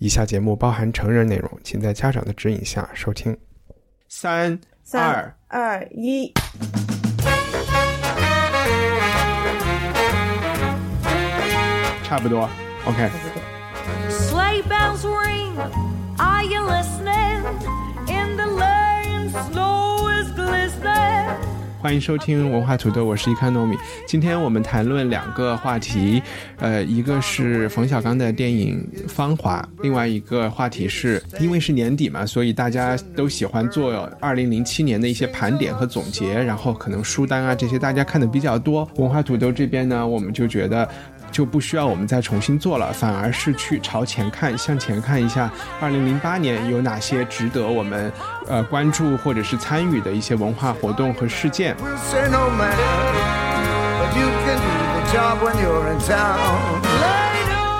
[0.00, 3.36] 以下节目包含成人内容，请在家长的指引下收听。
[4.08, 4.58] 三
[4.94, 6.32] 二二一，
[12.02, 12.48] 差不多
[12.86, 13.10] ，OK。
[14.08, 15.52] Sleigh bells ring.
[16.16, 17.42] Are you listening?
[18.08, 19.69] In the lane, snow.
[21.80, 23.74] 欢迎收听文化土豆，我是伊康糯米。
[24.06, 26.22] 今天我们谈论两个话题，
[26.58, 38.86] 呃，一个是冯小刚的电影《芳华》，另外一个话题是因为是年底嘛，所以大家都喜欢做二零零七年的一些盘点和总结，然后可能书单啊这些大家看的比较多。
[38.96, 40.86] 文化土豆这边呢，我们就觉得。
[41.30, 45.50] 就不需要我们再重新做了，反而是去朝前看，向前看一下，
[45.80, 48.12] 二零零八年有哪些值得我们
[48.46, 51.76] 呃关注或者是参与的一些文化活动和事件。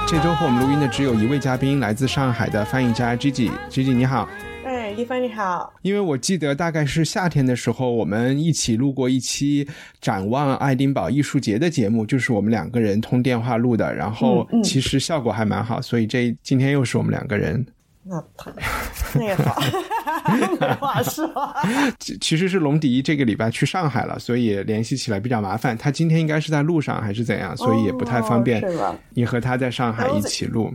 [0.06, 3.51] 这周和我们录音的只有一位嘉宾，来自上海的翻译家 Gigi。
[3.71, 4.50] Gigi 你好，哎，
[5.01, 9.67] 一帆你好，因为我记得大概是夏天的时候，我们一起录过一期
[10.01, 17.65] 展望爱丁堡艺术节的节目，就是我们两个人通电话录的，然后其实效果还蛮好，所以这今天又是我们两个人。
[18.03, 18.51] 那 太
[19.15, 19.61] 那也好，
[20.59, 21.31] 没话说。
[21.98, 25.77] 其其实是龙迪这个礼拜去上海了，所以联系起来比较麻烦。
[25.77, 28.62] 他今天应该是在路上还是怎样，所以也不太方便。
[29.15, 30.73] 你和他在上海一起录。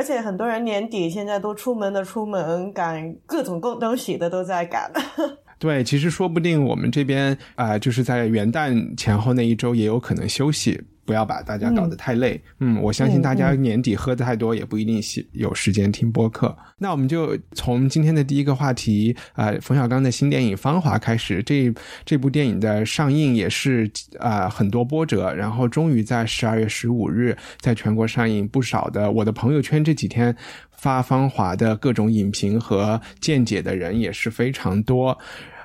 [0.00, 4.90] 而且很多人年底现在都出门的出门，赶各种各东西的都在赶。
[5.60, 12.40] 对，其实说不定我们这边啊、就是在元旦前后那一周也有可能休息，不要把大家搞得太累。
[12.60, 16.56] 嗯我相信大家年底喝的太多，也不一定有时间听播客。
[16.78, 21.42] 那我们就从今天的第一个话题啊、冯小刚的新电影《芳华》开始。
[21.42, 23.90] 这这部电影的上映也是
[24.20, 28.46] 啊、很多波折，然后终于在十二月十五日在全国上映。
[28.46, 30.34] 不少的我的朋友圈这几天
[30.70, 35.18] 发《芳华》的各种影评和见解的人也是非常多。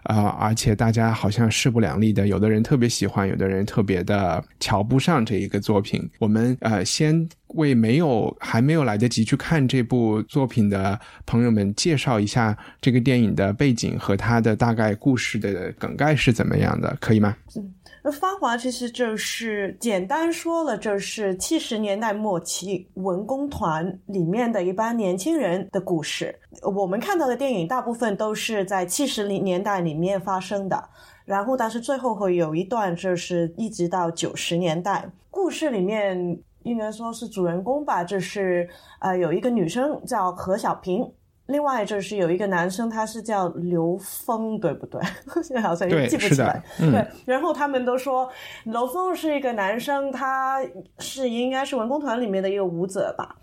[0.06, 6.08] 啊、而且大家好像势不两立的，有的人特别喜欢，有的人特别的瞧不上这一个作品。
[6.20, 17.36] 我们呃，先为没有还没有来得及去看这部作品的朋友们介绍一下这个电影的背景和它的大概故事的梗概是怎么样的，可以吗？
[18.06, 26.40] 那《芳华》其实就是简单说了，就是七十年代末期文工团里面的一帮年轻人的故事。
[26.62, 30.88] 我们看到的电影大部分都是在七十零年代里面发生的，
[31.26, 41.12] 然后但是最后会有一段就是一直到九十年代，故事里面应该说是主人公吧，就是呃有一个女生叫何小萍。
[41.48, 45.00] 另外就是有一个男生，他是叫刘峰，对不对？
[45.44, 46.62] 现 在好像也记不起来。
[46.80, 48.30] 嗯对，然后他们都说
[48.64, 50.60] 刘峰是一个男生，他
[51.00, 53.36] 是应该是文工团里面的一个舞者吧。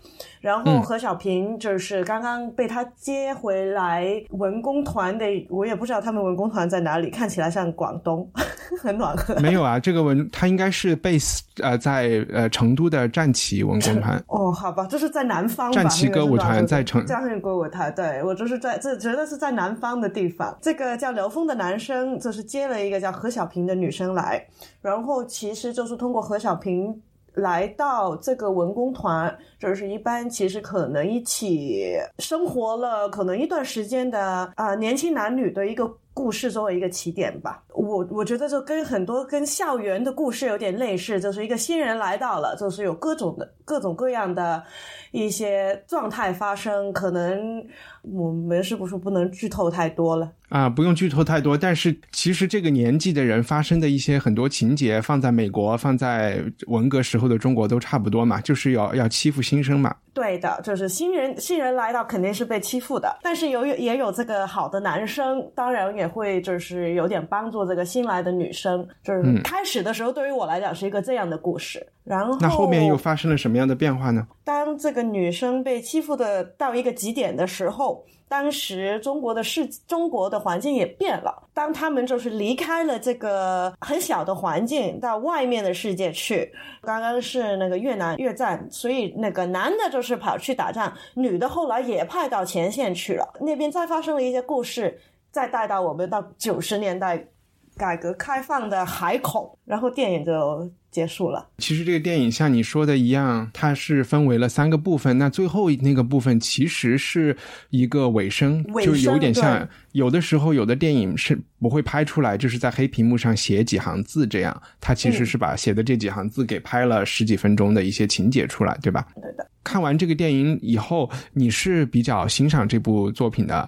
[0.43, 8.29] 然后嗯何小平就是刚刚被他接回来文工团的，我也不知道他们文工团在哪里，看起来像广东，
[8.83, 9.33] 很暖和。
[9.35, 14.21] 没有啊，这个文他应该是 base 呃在呃成都的战旗文工团。
[14.27, 15.75] 哦，好吧，就是在南方吧。
[15.81, 20.57] 战旗歌舞团在成战旗歌舞团，对我就是在这，觉得是在南方的地方。
[20.61, 24.45] 这个叫刘峰的男生，就是接了一个叫何小平的女生来，
[24.81, 27.01] 然后其实就是通过何小萍
[27.35, 37.61] 来到这个文工团，就是一般其实可能一起生活了可能一段时间的啊、年轻男女的一个故事作为一个起点吧。
[37.73, 44.63] 我我觉得就跟很多跟校园的故事有点类似，就是一个新人来到了，就是有各种的各种各样的
[45.11, 47.65] 一些状态发生，可能
[48.03, 50.31] 我们是不是不能剧透太多了？
[50.49, 59.95] 啊，不用剧透太多，但是其实这个年纪的人发生的一些很多情节，放在美国、放在文革时候的中国都差不多嘛，就是要要欺负新生嘛。
[60.13, 68.87] 对的，就是新人新人来到肯定是被欺负的，但是有也有这个好的男生，当然也会就是有点帮助这个新来的女生。
[69.03, 74.25] 就是嗯开始的时候，对于我来讲是一个这样的故事，然后那后面又发生了什么样的变化呢？
[74.43, 81.43] 当当这个女生被欺负的到一个极点的时候，当时中国的世中国的环境也变了。
[81.53, 86.49] 当他们就是离开了这个很小的环境，到外面的世界去。
[86.81, 93.33] 刚刚是那个越南越战，所以那个男的就是跑去打仗，女的后来也派到前线去了。
[93.41, 94.97] 那边再发生了一些故事，
[95.33, 97.27] 再带到我们到九十年代
[97.75, 101.49] 改革开放的海口，然后电影就结束了。
[101.57, 105.17] 其实这个电影像你说的一样，它是分为了三个部分。
[105.17, 107.35] 那最后那个部分其实是
[107.71, 114.61] 一个尾声，尾就有点像有的时候有的电影是不会拍出来，就是在黑屏幕上写几行字这样。
[114.79, 119.07] 它其实嗯是把写的这几行字给拍了十几分钟的一些情节出来，对吧？
[119.15, 119.49] 对的。
[119.63, 123.67] 看完这个电影以后，你是比较欣赏这部作品的。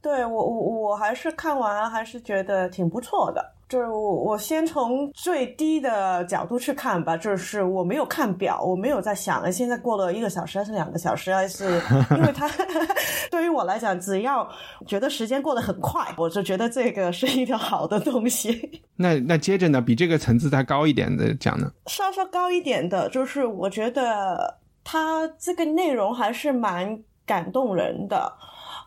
[0.00, 3.54] 对我我我还是看完还是觉得挺不错的。
[3.68, 11.78] 就是我我先从最低的角度去看吧，就是我没有看表，我没有在想，哎现在过了一个小时还是两个小时，还是
[12.12, 12.48] 因为它
[13.30, 14.48] 对于我来讲，只要
[14.86, 18.80] 觉得时间过得很快，我就觉得这个是一条好的东西。
[18.96, 21.70] 那那接着呢，比这个层次再高一点的讲呢？
[21.88, 28.32] 稍稍高一点的，就是我觉得它这个内容还是蛮感动人的。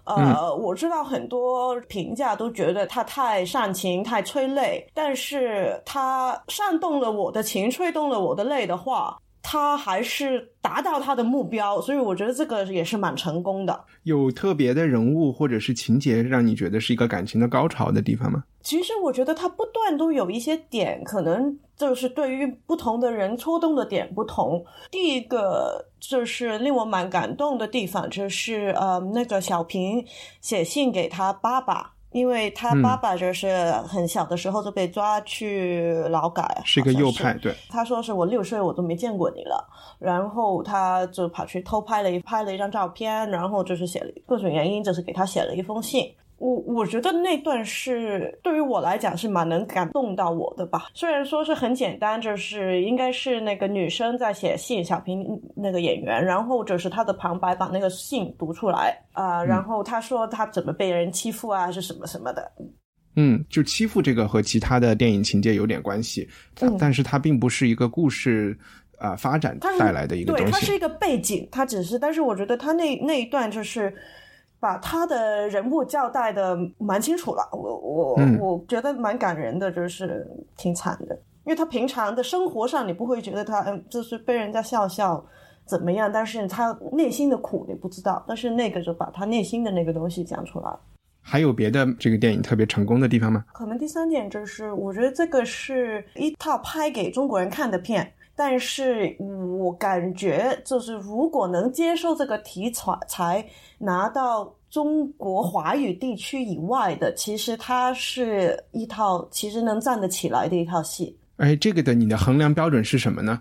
[0.06, 13.86] 呃，我知道很多评价都觉得他太煽情、太催泪，但是他煽动了我的情，吹动了我的泪的话，它还是达到他的目标，所以我觉得这个也是蛮成功的。
[14.04, 18.44] 有特别的人物或者是情节让你觉得是一个感情的高潮的地方吗？
[18.62, 24.64] 其实我觉得他不断都有一些点，可能就是对于不同的人戳动的点不同。
[24.92, 30.06] 第一个就是令我蛮感动的地方，就是呃，那个小平
[30.40, 31.94] 写信给他爸爸。
[32.12, 39.68] 因为他爸爸就是很小的时候就被抓去劳改，是一个右派，对，他说是我六岁我都没见过你了，
[40.00, 46.14] 然后他就跑去偷拍了一拍了一张照片，然后就是写了各种原因，就是给他写了一封信。
[46.42, 50.88] 我我觉得那段是对于我来讲是蛮能感动到我的吧。
[50.96, 55.24] 虽然说是很简单，就是应该是那个女生在写信，小平
[55.56, 62.52] 那个演员，然后就是她的旁白把那个信读出来啊、然后她说她怎么被人欺负啊，是什么什么的，
[63.16, 66.28] 嗯，就欺负这个和其他的电影情节有点关系，
[66.62, 68.58] 嗯但是它并不是一个故事
[68.98, 70.54] 啊、呃发展带来的一个对，东西。
[70.54, 73.94] 它是一个背景，它只是，但是我觉得他那那一段就是
[74.62, 80.26] 把他的人物交代的蛮清楚了，我我、嗯我觉得蛮感人的，就是
[80.56, 85.26] 挺惨的，因为他平常的生活上你不会觉得他嗯就是被人家笑笑
[85.66, 90.80] 怎么样，但是他内心的苦你不知道，但是那个就把他内心的那个东西讲出来了。
[91.24, 93.44] 还有别的这个电影特别成功的地方吗？
[93.54, 99.16] 可能第三点就是，我觉得这个是一套拍给中国人看的片，但是
[99.60, 103.46] 我感觉就是如果能接受这个题材，才
[103.78, 111.16] 拿到中国华语地区以外的，其实它是一套其实能站得起来的一套戏。
[111.38, 113.40] 哎，这个的你的衡量标准是什么呢？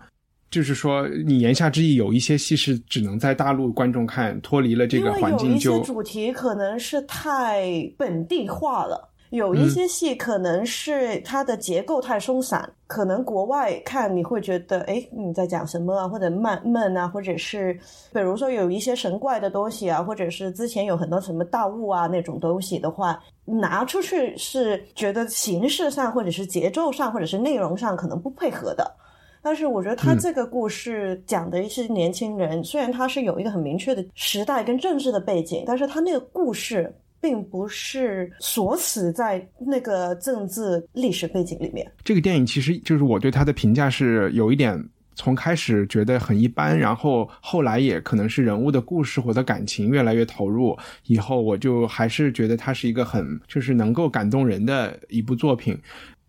[0.50, 17.72] 就是说，你言下之意有一些戏是只能在大陆观众看，脱离了这个因为有一环境就些主题可能是太本地化了，有一些戏可能是它的结构太松散，可能国外看你会觉得，哎，你在讲什么啊，或者闷闷啊，或者是
[18.12, 28.96] 比如说有一些神怪的东西啊，或者是之前有很多什么大雾啊那种东西的话，拿出去是觉得形式上或者是节奏上或者是内容上可能不配合的。
[29.42, 41.90] 但是我觉得他这个故事讲的是年轻人，虽然他是有一个很明确的时代跟政治的背景，但是他那个故事并不是锁死在那个政治历史背景里面。
[42.02, 44.82] 这个电影其实就是我对它的评价是有一点，
[45.14, 55.78] 从开始觉得很一般，然后后来也可能是人物的故事或者感情越来越投入，以后我就还是觉得它是一个很就是能够感动人的一部作品。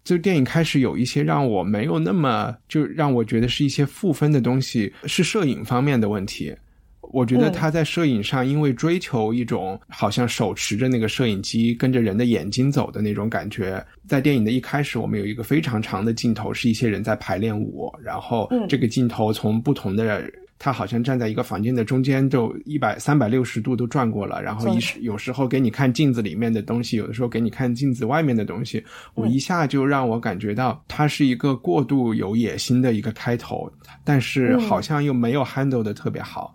[0.03, 6.53] 这个电影开始有一些让我没有那么就让我觉得是一些负分的东西，是摄影方面的问题。
[7.11, 20.23] 我觉得嗯他在摄影上，因为追求一种好像手持着那个摄影机跟着人的眼睛走的那种感觉，在电影的一开始，我们有一个非常长的镜头，是一些人在排练舞，然后嗯这个镜头从不同的。
[20.63, 28.83] 他好像站在一个房间的中间，就一百三百六十度都转过了，然后一时有时候给你看镜子里面的东西，有的时候给你看镜子外面的东西，
[29.15, 33.67] 我一下就让我感觉到它是一个过度有野心的一个开头，
[34.03, 36.53] 但是好像又没有 handle 的特别好。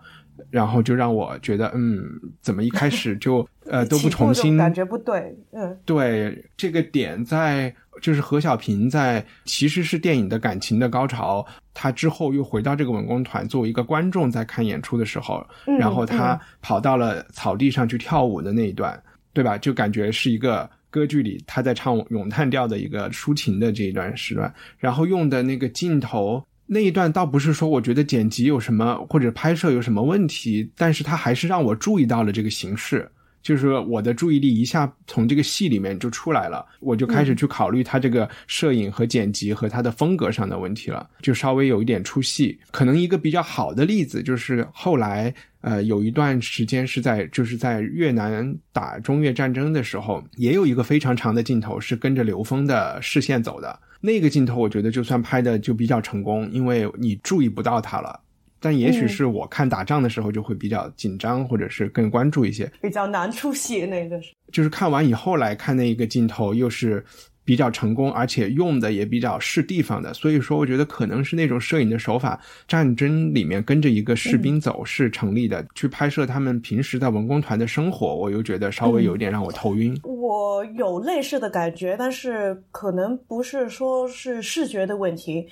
[0.57, 2.03] 然后就让我觉得，嗯，
[2.41, 7.71] 怎么一开始 就呃都不重新感觉不对，嗯对这个点在，
[8.01, 11.45] 就是何小平在其实是电影的感情的高潮，
[11.75, 18.99] 他之后又回到这个文工团作为一个观众在看演出的时候，嗯然后她嗯跑到了草地上去跳舞的那一段，
[19.35, 19.59] 对吧？
[19.59, 26.43] 就感觉是一个歌剧里他在唱咏叹调的一个抒情的这一段时段，然后用的那个镜头。
[26.67, 33.09] 那一段倒不是说我觉得剪辑有什么或者拍摄有什么问题，但是它还是让我注意到了这个形式，
[33.41, 42.59] 就是我的注意力一下从这个戏里面就出来了，我就开始去考虑它这个摄影和剪辑和它的风格上的问题了，就稍微有一点出戏。
[42.73, 53.79] 可能一个比较好的例子就是后来，呃，有一段时间是在就是在越南打中越战争的时候，也有一个非常长的镜头是跟着刘峰的视线走的。
[54.07, 58.21] 那个镜头，我觉得就算拍的就比较成功，因为你注意不到它了。
[58.61, 62.71] 但也许是我看打仗的时候就会比较紧张，或者是更关注一些。
[62.81, 64.33] 比较难出戏那个是。
[64.53, 67.05] 就是看完以后来看那一个镜头，又是
[67.47, 72.39] 比较成功，而且用的也比较是地方的，所以说我觉得可能是那种摄影的手法，
[72.69, 79.99] 战争里面跟着一个士兵走是成立的，去拍摄他们平时在文工团的生活，我又觉得稍微有点让我头晕。
[80.03, 85.47] 我有类似的感觉，但是可能不是说是视觉的问题。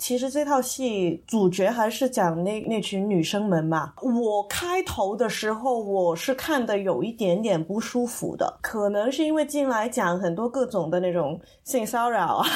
[0.00, 3.92] 其实这套戏主角还是讲那那群女生们嘛。
[4.00, 12.46] 我开头的时候我是看的有一点点不舒服的，可能是因为进来讲很多各种的那种性骚扰啊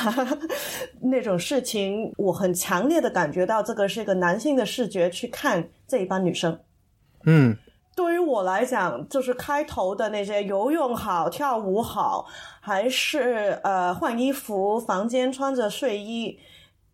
[1.02, 6.58] 那种事情，我很强烈的感觉到这个是一个男性的视觉去看这一帮女生。
[7.26, 7.54] 嗯
[7.96, 12.26] 对于我来讲，就是开头的那些游泳好、跳舞好，
[12.60, 16.36] 还是呃换衣服、房间穿着睡衣，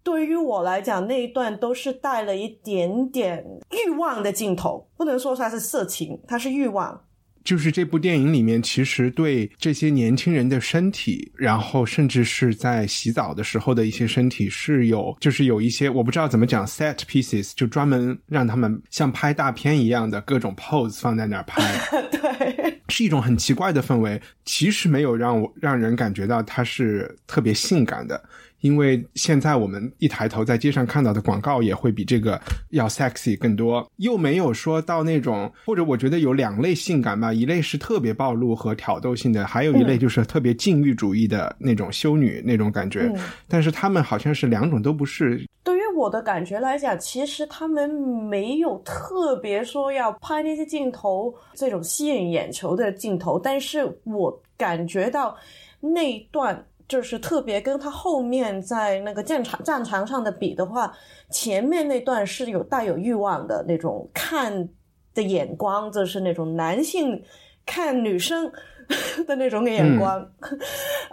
[0.02, 7.04] 对于我来讲那一段都是带了一点点欲望的镜头，不能说它是色情，它是欲望。
[7.42, 21.62] 就是这部电影里面，其实对这些年轻人的身体，然后甚至是在洗澡的时候的一些身体，是有就是有一些我不知道怎么讲 set pieces，就专门让他们像拍大片一样的各种 pose 放在那儿拍，
[22.12, 24.20] 对，是一种很奇怪的氛围。
[24.44, 28.22] 其实没有让我让人感觉到它是特别性感的。
[28.60, 32.40] 因为现在我们一抬头在街上看到的广告也会比这个
[32.70, 43.10] 要 sexy 更多，又没有说到那种，或者我觉得有两类性感吧，一类是特别暴露和挑逗性的，还有一类就是特别禁欲主义的那种修女那种感觉。
[43.14, 55.36] 嗯但是他们好像是两种都不是，对于我的感觉来讲，其实他们没有特别说要拍那些镜头，这种吸引眼球的镜头，但是我感觉到
[55.80, 56.64] 那一段。
[56.90, 60.92] 就是特别跟他后面在那个战场战场上的比的话，
[61.30, 64.68] 前面那段是有带有欲望的那种看
[65.14, 67.22] 的眼光，就是那种男性
[67.64, 68.50] 看女生
[69.24, 70.28] 的那种眼光，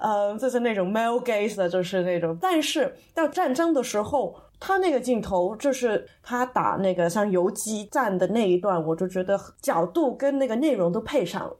[0.02, 2.36] 呃，就是那种 male gaze 的，就是那种。
[2.42, 11.56] 但是到战争的时候，他那个镜头就是他打那个像游击战的那一段，我就觉得角度跟那个内容都配上了。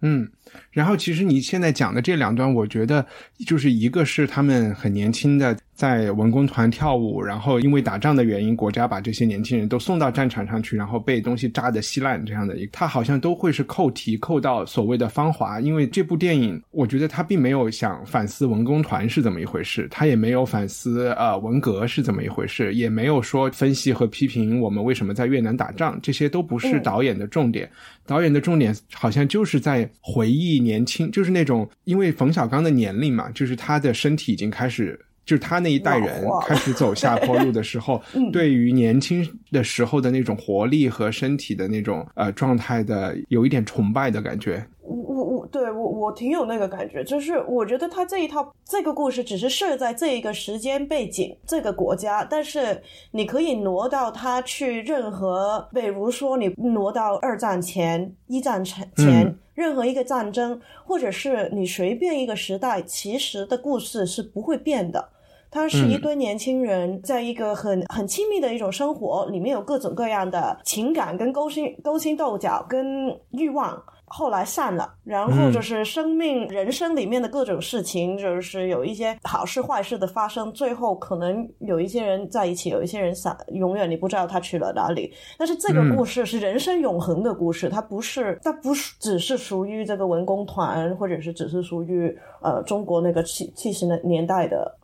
[0.00, 0.30] 嗯，
[0.70, 3.06] 然后其实你现在讲的这两段，我觉得
[3.46, 27.70] 就是一个是他们很年轻的在文工团跳舞，然后因为打仗的原因，国家把这些年轻人都送到战场上去，然后被东西炸得稀烂这样的一个，他好像都会是扣题扣到所谓的芳华，因为这部电影，我觉得他并没有想反思文工团是怎么一回事，他也没有反思呃文革是怎么一回事，也没有说分析和批评我们为什么在越南打仗，这些都不是导演的重点。
[28.04, 34.98] 导演的重点好像就是在回忆年轻，就是那种因为冯小刚的年龄嘛，就是他的身体已经开始。
[35.28, 44.66] 就是他那一代人开始走下坡路的时候， 嗯对于年轻的时候的那种活力和身体的那种呃状态的，有一点崇拜的感觉。
[44.80, 52.80] 我我我对我我挺有那个感觉，就是我觉得他这一套这个故事只是设在这一个时间背景这个国家，但是
[53.10, 65.08] 你可以挪到他去任何，比如说你挪到二战前、一战前前、嗯任何一个战争，或者是你随便一个时代，其实的故事是不会变的。
[65.50, 73.82] 它是一堆年轻人在一个很很亲密的一种生活，里面有各种各样的情感跟勾心勾心斗角跟欲望。
[74.10, 85.12] 后来散了，然后就是生命、人生里面的各种事情，就是有一些好事坏事的发生，最后可能有一些人在一起，有一些人散，永远你不知道他去了哪里。
[85.36, 94.74] 但是这个故事是人生永恒的故事，它不是，它不是只是属于这个文工团，或者是只是属于呃中国那个七七十年代的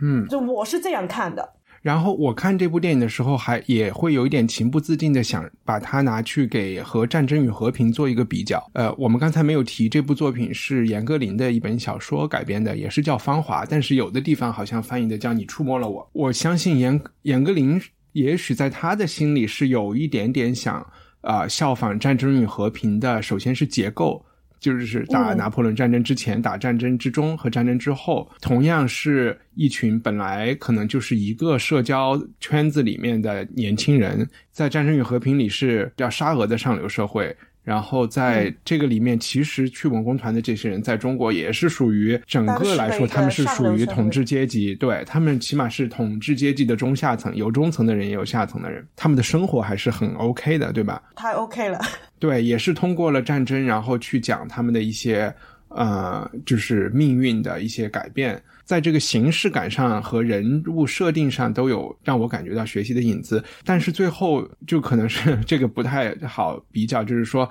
[0.00, 1.54] 嗯，就我是这样看的。
[1.80, 8.62] 然后我看这部电影的时候，还也会有一点情不自禁的想把它拿去给和《战争与和平》做一个比较。
[8.74, 16.02] 呃，我们刚才没有提这部作品是严歌苓的一本小说改编的，也是叫《芳华》，但是有的地方好像翻译的叫《你触摸了我》。
[16.12, 17.80] 我相信严严歌苓
[18.12, 20.80] 也许在他的心里是有一点点想
[21.20, 24.24] 啊、呃效仿《战争与和平》的，首先是结构。
[24.60, 37.36] 就是打拿破仑战争之前、打战争之中和战争之后，同样是一群本来可能就是一个社交圈子里面的年轻人，在《战争与和平》里是叫沙俄的上流社会。
[37.68, 51.02] 然后在这个里面，其实去文工团的这些人，在中国也是属于整个来说，他们是属于统治阶级，对他们起码是统治阶级的中下层，有中层的人，也有下层的人，他们的生活还是很 OK 的，对吧？
[51.14, 51.78] 太 OK 了。
[52.18, 55.30] 对，也是通过了战争，然后去讲他们的一些
[55.68, 67.50] 呃，就是命运的一些改变，在这个形式感上和人物设定上都有让我感觉到学习的影子，但是最后就可能是 这个不太好比较，就是说。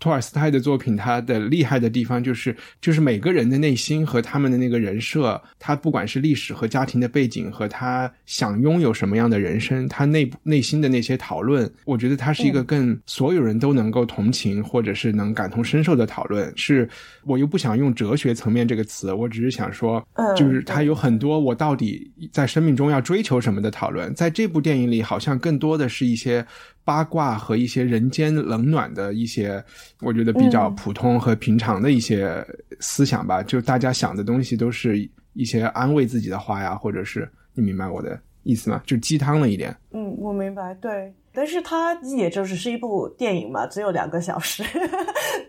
[0.00, 16.50] 托尔斯泰的作品，他的厉害的地方就是，就是每个人的内心和他们的那个人设，他不管是历史和家庭的背景，和他想拥有什么样的人生，他内部内心的那些讨论，我觉得他是一个更所有人都能够同情或者是能感同身受的讨论。
[16.56, 16.88] 是
[17.24, 20.02] 我又不想用哲学层面这个词，我只是想说，
[20.34, 24.14] 就是他有很多我到底在生命中要追求什么的讨论。
[24.14, 26.46] 在这部电影里，好像更多的是一些。
[26.90, 29.64] 八卦和一些人间冷暖的一些，
[30.00, 32.44] 我觉得比较普通和平常的一些
[32.80, 33.44] 思想吧。
[33.44, 38.82] 就大家想的东西都是一些安慰自己的话呀，或者是你明白我的意思吗？
[38.86, 39.76] 就鸡汤了一点。
[39.92, 41.12] 嗯，我明白，对。
[41.32, 44.64] 但是它也就只是一部电影嘛，只有两个小时，《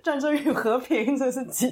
[0.03, 1.67] 战争与和平》这是几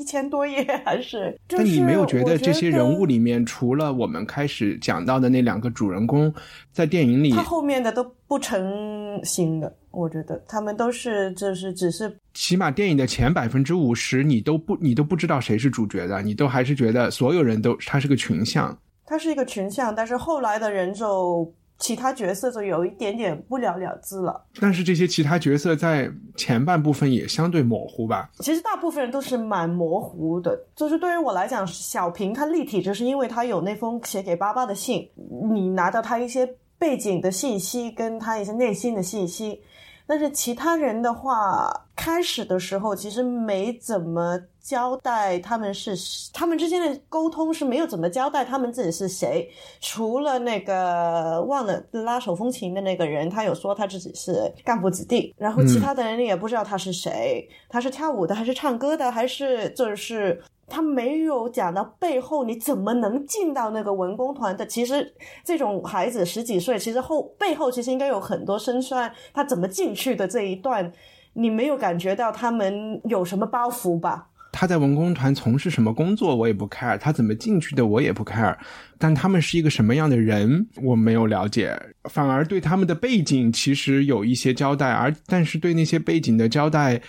[0.00, 1.38] 一千多页还是？
[1.46, 6.32] 但你没有觉得得这些人物里面，除了我们开始讲到的那两个主人公，
[6.72, 18.76] 在电影里，他后面的都不成形的，我觉得他们都是就是只是起码电影的前百分之五十，你都不你都不知道谁是主角的，你都还是觉得所有人都他是个群像。
[19.12, 24.42] 它是一个群像，但是后来的人就其他角色就有一点点不了了之了。
[24.58, 28.30] 但是这些其他角色在前半部分也相对模糊吧？
[28.38, 30.58] 其实大部分人都是蛮模糊的。
[30.74, 35.06] 就是对于我来讲，小平他立体，就是因为他有那封写给爸爸的信，
[35.52, 39.60] 你拿到他一些背景的信息，跟他一些内心的信息。
[40.06, 45.94] 但是其他人的话，开始的时候其实没怎么交代他们是
[46.32, 49.48] 他们之间的沟通是没有怎么交代他们自己是谁，
[49.80, 60.42] 除了那个忘了拉手风琴的那个人，他有说他自己是干部子弟，然后其他的人也不知道他是谁，他是跳舞的还是唱歌的，还是就是。
[60.68, 64.64] 他没有讲到背后你怎么能进到那个文工团的。
[64.64, 65.12] 其实
[65.44, 69.12] 这种孩子十几岁，其实后背后其实应该有很多辛酸。
[69.34, 70.90] 他怎么进去的这一段，
[71.34, 74.28] 你没有感觉到他们有什么包袱吧？
[74.52, 78.54] 他在文工团从事什么工作，我也不 care；他怎么进去的，我也不 care。
[78.98, 87.00] 但他们是一个什么样的人，我没有了解，反而对他们的背景其实有一些交代，而但是对那些背景的交代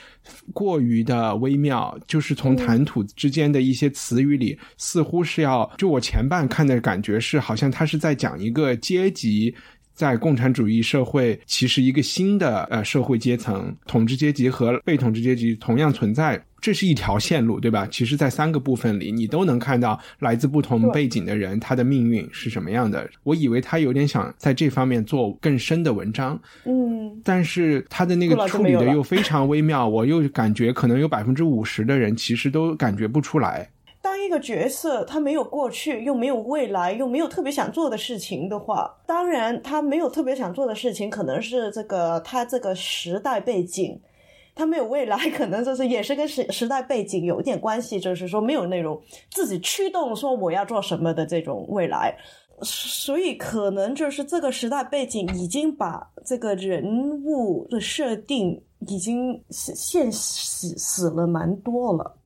[0.54, 9.54] 过于的微妙，就是从谈吐之间的一些词语里，似乎是要就我前半看的感觉是，好像他是在讲一个阶级。
[9.94, 17.88] 在共产主义社会，其实一个新的呃社会阶层，统治阶级和被统治阶级同样存在，这是一条线路，对吧？
[17.92, 23.08] 其实，在三个部分里，你都能看到来自不同背景的人，他的命运是什么样的。
[23.24, 33.70] 我以为他有点想在这方面做更深的文章，嗯，但是他的那个处理的又非常微妙，我又感觉可能有百分之五十的人其实都感觉不出来。
[34.34, 44.02] 个角色他没有过去，又没有未来，又没有特别想做的事情的话，当然他没有特别想做的事情，可能是这个他这个时代背景，
[44.56, 52.18] 他没有未来，可能就是也是跟时时代背景有一点关系，就是说没有那种自己驱动说我要做什么的这种未来，
[52.64, 56.84] 所以可能就是这个时代背景已经把这个人
[57.24, 62.18] 物的设定已经现死死了蛮多了。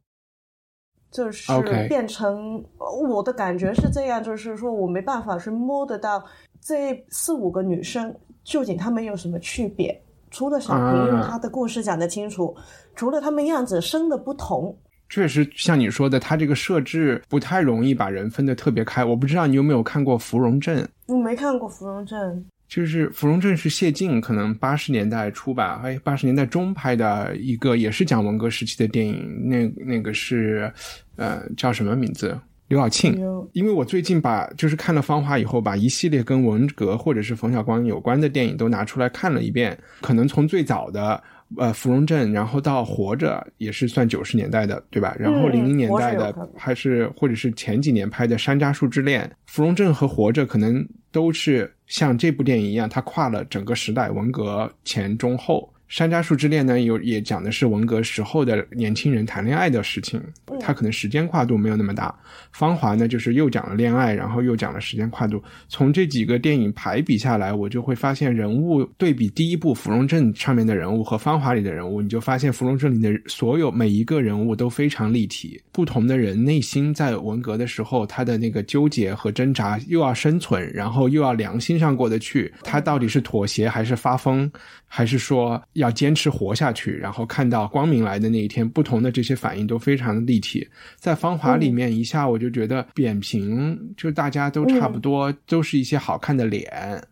[1.11, 1.51] 就是
[1.87, 6.23] 变成.我的感觉是这样，就是说我没办法去摸得到
[6.61, 10.01] 这四五个女生究竟她们有什么区别。
[10.29, 12.55] 除了小平，因为她的故事讲得清楚，
[12.95, 14.77] 除了她们样子生的不同，
[15.09, 19.05] 确实像你说的，他这个设置不太容易把人分得特别开。
[19.05, 20.83] 我不知道你有没有看过《芙蓉镇》？
[21.07, 22.19] 我没看过《芙蓉镇》。
[22.67, 29.47] 就是《芙蓉镇》是谢晋可能八十年代初吧，哎，八十年代中拍的一个，也是讲文革时期的电影。
[29.47, 30.71] 那那个是，
[31.15, 32.37] 呃，叫什么名字？
[32.67, 39.77] 刘晓庆有，因为我最近把就是看了《芳华》以后，把一系列跟文革或者是冯小刚有关的电影都拿出来看了一遍。
[40.01, 41.23] 可能从最早的
[41.55, 45.15] 呃《芙蓉镇》，然后到《活着》，也是算九十年代的，对吧？
[45.17, 55.71] 然后嗯零零年代的还是或者是前几年拍的《山楂树之恋》，《芙蓉镇》和《活着》可能都是像这部电影一样，它跨了整个时代，文革前中后。
[55.87, 60.21] 山楂树之恋呢，有也讲的是文革时候的年轻人谈恋爱的事情，
[60.59, 62.13] 它可能时间跨度没有那么大。
[62.51, 65.41] 芳华呢，就是又讲了恋爱，然后又讲了时间跨度。
[65.69, 75.61] 从这几个电影排比下来，我就会发现人物对比第一部《芙蓉镇》上面的人物和《芳华》里的人物，你就发现《芙蓉镇》里的所有每一个人物都非常立体。
[75.71, 84.51] 不同的人内心在文革的时候，他的那个纠结和挣扎，又要生存，然后又要良心上过得去，他到底是妥协还是发疯，
[84.85, 86.91] 还是说要坚持活下去？
[86.91, 90.67] 然后看到光明来的那一天，不同的这些反应都非常的立体。
[90.97, 96.67] 在《芳华》里面，一下我就觉得扁平，就大家都差不多，都是一些好看的脸。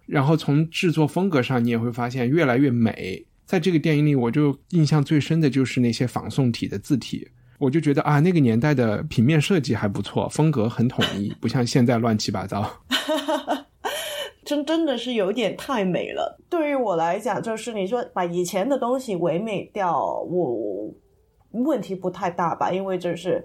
[0.05, 3.23] 然后从制作风格上，你也会发现越来越美。
[3.45, 7.27] 在这个电影里，我就印象最深的就是那些仿宋体的字体。
[7.59, 12.69] 我就觉得啊，那个年代的平面设计还不错，风格很统一，不像现在乱七八糟。
[14.45, 16.39] 真真的是有点太美了。
[16.49, 20.89] 对于我来讲，就是你说把以前的东西唯美掉，我
[21.63, 22.71] 问题不太大吧？
[22.71, 23.43] 因为就是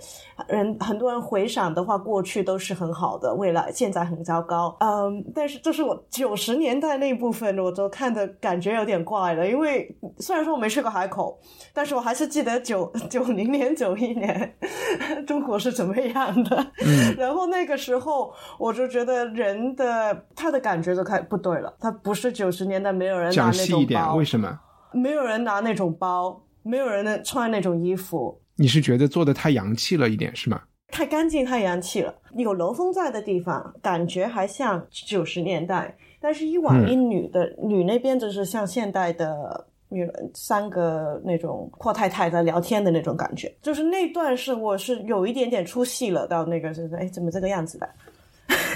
[0.49, 4.77] 人很多人回想的话，过去都是很好的，未来现在很糟糕。
[4.81, 9.49] 嗯，但是就是我九十年代那部分，我都看的感觉有点怪了。
[9.49, 11.39] 因为虽然说我没去过海口，
[11.73, 14.55] 但是我还是记得九 九零年、九一年
[15.27, 16.57] 中国是怎么样的。
[16.85, 24.59] 嗯然后那个时候，我就觉得人的他的感觉就开不对了，他不是九十年代没有人拿讲那种细一点，包为，什么？
[24.93, 30.63] 没有人拿那种包，没有人能穿那种衣服，你是觉得做的太洋气了一点是吗？
[30.89, 32.15] 太干净、太洋气了。
[32.37, 39.67] 有楼风在的地方，感觉还像九十年代，但是一晚一女的、女那边就是像现代的。
[39.93, 47.91] 女人三个那种阔太太在聊天的那种感觉，就是那段是我是有一点点出戏了，到那个就是哎怎么这个样子的？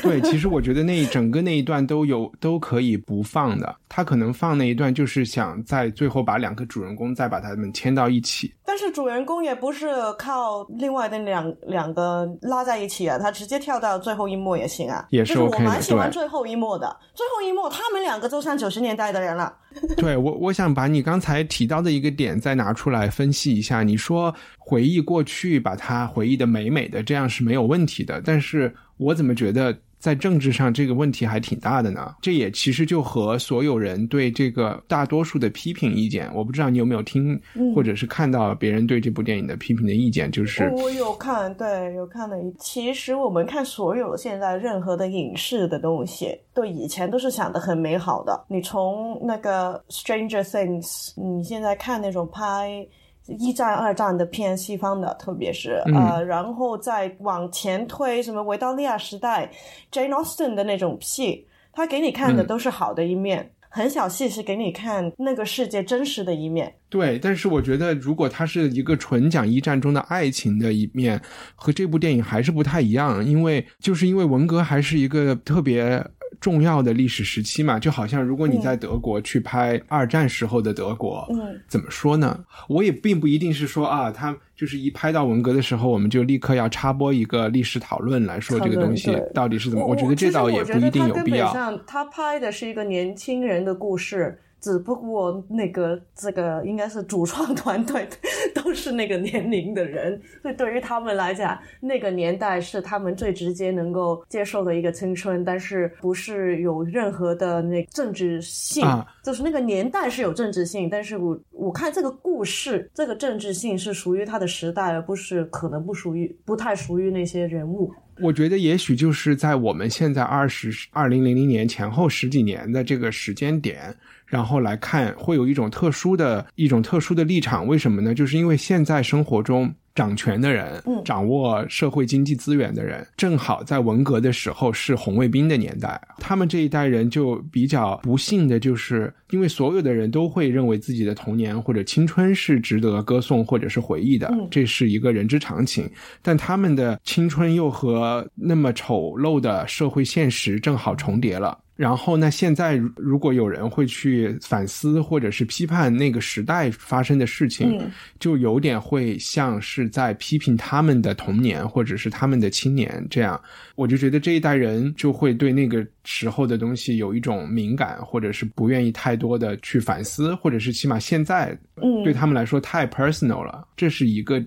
[0.04, 8.52] 对，其实我觉得那一整个那一段都有都可以不放的，他可能放那一段就是想在最后把两个主人公再把他们牵到一起。
[8.66, 9.86] 但是主人公也不是
[10.18, 15.06] 靠另外的两两个拉在一起啊，他直接跳到最后一幕也行啊。
[15.10, 19.52] 也是我蛮喜欢最后一幕的，最后一幕他们两个都像九十年代的人了。
[19.96, 23.82] 对我，我想把你刚才提到的一个点再拿出来分析一下。
[23.82, 28.20] 你说回忆过去，把它回忆的美美的，这样是没有问题的。
[28.24, 32.14] 但是我怎么觉得在政治上这个问题还挺大的呢？
[32.20, 37.40] 这也其实就和所有人对这个大多数的批评意见，我不知道你有没有听
[37.74, 42.54] 或者是看到别人对这部电影的批评的意见，就是我有看，对，有看了一。
[42.60, 48.44] 其实我们看所有现在任何的影视的东西，对以前都是想的很美好的。
[48.46, 50.84] 你从那个《Stranger Things》，
[51.16, 52.86] 你现在看那种拍。
[53.26, 59.50] 一战、二战的偏，西方的，特别是、嗯呃，然后再往前推，什么维多利亚时代
[59.90, 66.74] ，Jane Austen 的那种戏，他给你看的嗯都是好的一面，很小戏是给你看那个世界真实的一面。
[66.88, 71.20] 对，但是我觉得，如果它是一个纯讲一战中的爱情的一面，
[71.56, 76.04] 和这部电影还是不太一样，因为就是因为文革还是一个特别
[76.44, 82.44] 重要的历史时期嘛，就好像如果你在德国去拍二战时候的德国，嗯，怎么说呢？
[82.68, 89.86] 我也并不一定是说啊，他就是一拍到文革的时候，我们就立刻要插播一个历史讨论来说这个东西到底是怎么。
[89.86, 91.48] 我觉得这倒也不一定有必要。
[91.48, 98.08] 其实我觉得他根本上他拍的是一个年轻人的故事，只不过那个这个应该是主创团队
[98.54, 117.92] 都是那个年龄的人，所以对于他们来讲，那个年代是他们最直接能够接受的一个青春，但是不是有任何的那政治性，啊就是那个年代是有政治性，但是我我看这个故事，这个政治性是属于他的时代，而不是可能不属于不太属于那些人物。
[118.20, 123.92] 我觉得也许就是在我们现在二十二零零零年前后十几年的这个时间点，
[124.34, 127.64] 然后来看，会有一种特殊的一种特殊的立场。
[127.68, 128.12] 为什么呢？
[128.12, 145.88] 就是因为现在生活中掌权的人，嗯掌握社会经济资源的人，正好在文革的时候是红卫兵的年代，他们这一代人就比较不幸的，就是因为所有的人都会认为自己的童年或者青春是值得歌颂或者是回忆的，嗯这是一个人之常情。
[146.22, 151.58] 但他们的青春又和那么丑陋的社会现实正好重叠了。
[151.76, 163.40] 然后呢，现在如如果有人会去反思或者是批判那个时代发生的事情，嗯就有点会像是是在批评他们的童年或者是他们的青年，这样
[163.76, 174.42] 我就觉得这一代人就会对那个时候的东西有一种敏感，或者是不愿意太多的去反思，或者是起码现在嗯对他们来说太 personal 了，这是一个。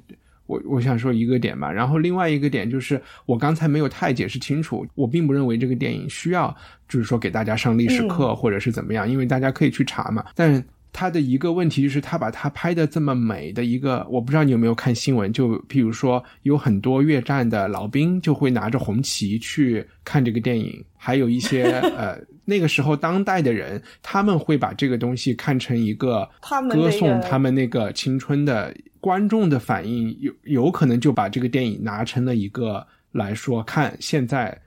[0.48, 6.56] 我我想说一个点吧，然后另外一个点就是我刚才没有太解释清楚，我并不认为这个电影需要
[6.88, 10.24] 就是说给大家上历史课或者是怎么样，因为大家可以去查嘛。
[10.34, 10.64] 但
[10.98, 26.28] 他的一个问题就是他把它拍的这么美的一个，我不知道你有没有看新闻，就譬如说有很多越战的老兵就会拿着红旗去看这个电影，还有一些 呃那个时候当代的人他们会把这个东西看成一个
[26.72, 34.60] 歌颂他们那个青春的观众的反应有有可能就把这个电影拿成了一个来说，看现在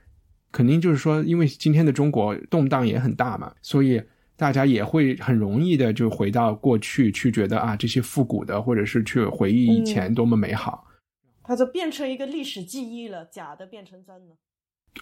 [0.52, 4.00] 肯定就是说，因为今天的中国动荡也很大嘛，所以
[4.40, 10.83] 大家也会很容易的就回到过去去觉得啊这些复古的，或者是去回忆以前多么美好。
[11.44, 14.35] 它就变成一个历史记忆了，假的变成真的。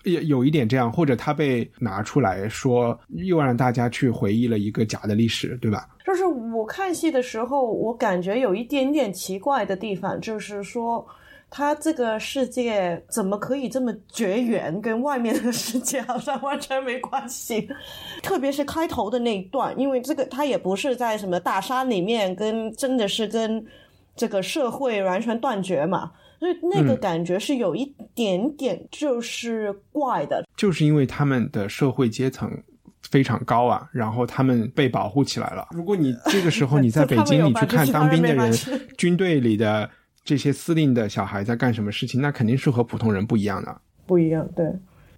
[0.02, 5.88] 也有一点这样，或者他被拿出来说，又让大家去回忆了一个假的历史，对吧？
[6.04, 11.06] 就是我看戏的时候，我感觉有一点点奇怪的地方，就是说，
[11.50, 17.68] 他这个世界怎么可以这么绝缘，跟外面的世界好像完全没关系。
[18.22, 23.64] 特别是开头的那一段，因为这个他也不是在什么大山里面，跟真的是跟
[24.14, 26.12] 这个社会完全断绝嘛。
[26.38, 27.84] 所以那个嗯感觉是有一
[28.14, 32.48] 点点就是怪的，就是因为他们的社会阶层
[33.02, 35.66] 非常高啊，然后他们被保护起来了。
[35.72, 38.52] 如果你这个时候你在 北京，你去看当兵的人，
[38.96, 39.90] 军队里的
[40.28, 43.80] 这些司令的小孩在干什么事情，那肯定是和普通人不一样的。
[44.04, 44.70] 不一样，对。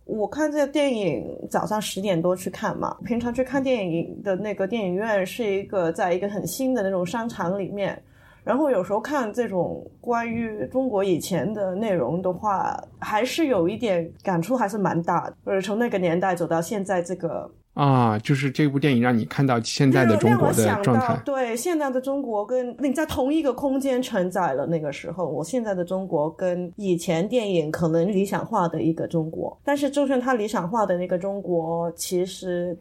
[0.04, 8.00] 我看这个电影早上十点多去看嘛，平常去看电影的那个电影院是一个在一个很新的那种商场里面，
[8.44, 15.36] 然后有时候看这种关于中国以前的内容的话，还是有一点感触，还是蛮大的。
[15.44, 21.16] 就是从那个年代走到现在这个啊，就是这部电影让你看到现在的中国的状态。
[21.24, 32.76] 对，现在的中国跟你在同一个空间承载了那个时候，我现在的中国跟以前电影可能理想化的一个中国，但是就算他理想化的那个中国，其实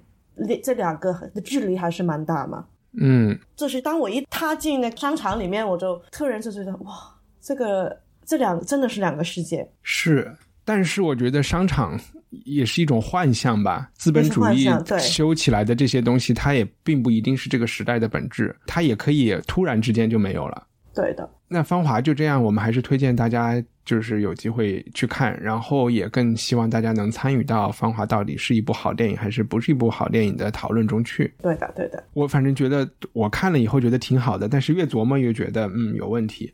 [0.63, 2.65] 这两个的距离还是蛮大嘛。
[2.99, 6.91] 嗯，就是当我一踏进那商场里面，我就突然就觉得哇，
[7.39, 9.69] 这个这两真的是两个世界。
[9.83, 11.97] 是，但是我觉得商场
[12.29, 13.89] 也是一种幻象吧。
[13.93, 20.63] 资本主义修起来的这些东西，它也并不一定是这个时代的本质，它也可以突然之间就没有了。
[20.93, 31.31] 对的，那《芳华》就这样，我们还是推荐大家就是有机会去看，然后也更希望大家能参与到《芳华》到底是一部好电影还是不是一部好电影的讨论中去。
[31.41, 32.03] 对的，对的。
[32.13, 36.51] 我反正觉得我看了以后觉得挺好的，但是越琢磨越觉得嗯有问题。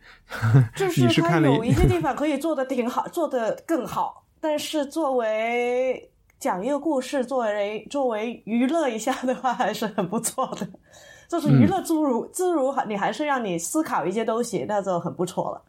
[0.75, 6.08] 就是 你是它看了有一些地方可以做的挺好，做的更好，但是作为
[6.39, 10.69] 讲一个故事，作为作为娱乐一下的话，还是很不错的。
[11.27, 15.63] 就是娱乐诸如自如，你还是让你思考一些东西，那就很不错了。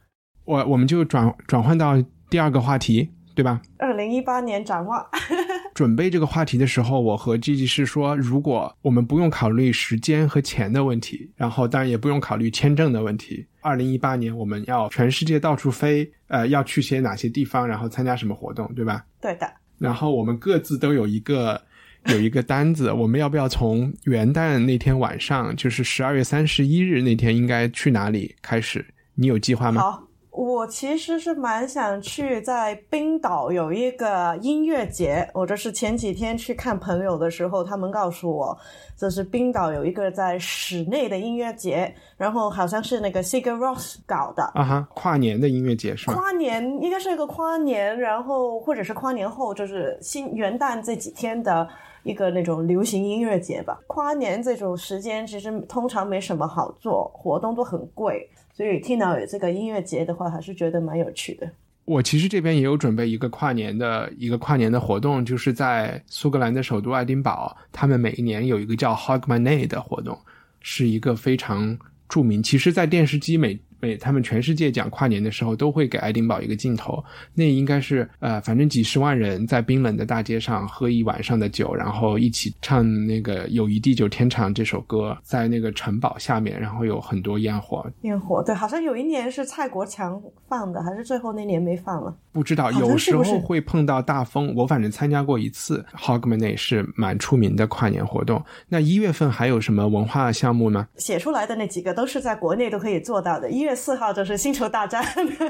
[0.45, 1.95] 我我们就转转换到
[2.29, 3.61] 第二个话题，对吧？
[3.77, 5.07] 二零一八年展望，
[5.75, 19.05] 准备这个话题的时候，我和 G G 是说，如果我们不用考虑时间和钱的问题，然后当然也不用考虑签证的问题，二零一八年我们要全世界到处飞，呃，要去些哪些地方，然后参加什么活动，对吧？
[19.21, 21.61] 对的，然后我们各自都有一个
[22.07, 28.83] 有一个单子，我们要不要从元旦那天晚上，就是十二月三十一日那天，应该去哪里开始？
[29.15, 29.83] 你有计划吗？
[29.83, 30.06] 好。
[30.37, 38.57] 我其实是蛮想去在冰岛有一个音乐节，我这是前几天去看朋友的时候，他们告诉我，
[38.99, 44.43] 这是冰岛有一个在室内的音乐节，然后好像是那个 Sigur Ros 搞的。
[44.53, 46.13] 啊哈，跨年的音乐节是吧？
[46.13, 51.67] 跨年应该是一个跨年，然后或者是跨年后，就是新元旦这几天的
[52.03, 53.81] 一个那种流行音乐节吧。
[53.87, 61.47] 跨年这种时间其实通常没什么好做，活动都很贵，所以听到有这个音乐节的话，还是觉得蛮有趣的。
[61.85, 70.19] 我其实这边也有准备一个跨年的一个跨年的活动，就是在苏格兰的首都爱丁堡，他们每一年有一个叫 Hogmanay 的活动，
[70.63, 72.43] 是一个非常著名。
[72.43, 77.03] 其实，在电视机每每他们全世界讲跨年的时候，都会给爱丁堡一个镜头。
[77.35, 87.87] 那应该是呃，反正几十万人在冰冷的大街上喝一晚上的酒，然后一起唱那个“友谊地久天长”这首歌，在那个城堡下面，然后有很多烟火。
[88.03, 92.13] 烟火对，好像有一年是蔡国强放的，还是最后那年没放了？
[92.33, 94.53] 不知道，有时候会碰到大风。
[94.57, 98.43] 我反正参加过一次 Hogmanay 是蛮出名的跨年活动。
[98.69, 100.89] 那一月份还有什么文化项目吗？
[100.97, 103.51] 写出来的那几个都是在国内都可以做到的。
[103.51, 105.05] 一月四号就是《星球大战》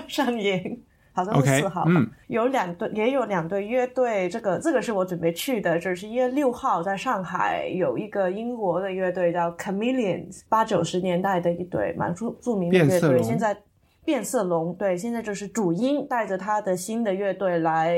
[0.09, 0.83] 上映。
[1.17, 4.29] 好像是四号吧嗯有两队，也有两队乐队。
[4.29, 13.57] 这个这个是我准备去的，就是一月六号在上海有一个英国的乐队叫 Chameleons，八九十年代的一队蛮著著名的乐队，现在
[14.05, 17.97] 变色龙对，现在就是主音带着他的新的乐队来，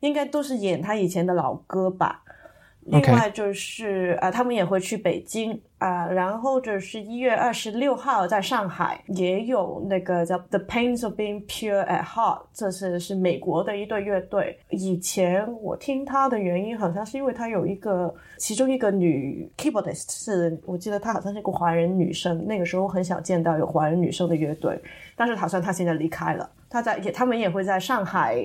[0.00, 2.24] 应该都是演他以前的老歌吧。
[2.86, 14.58] 另外就是呃，他们也会去北京啊、然后就是一月二十六号在上海也有那个叫 The Pains of Being Pure at Heart，这是是美国的一对乐队。
[14.70, 24.80] 以前我听他的原因好像是因为他有一个其中一个女 keyboardist 是我记得她好像是个华人女生，那个时候很少见到有华人女生的乐队，
[25.16, 28.44] 但是好像她现在离开了，她在也他们也会在上海、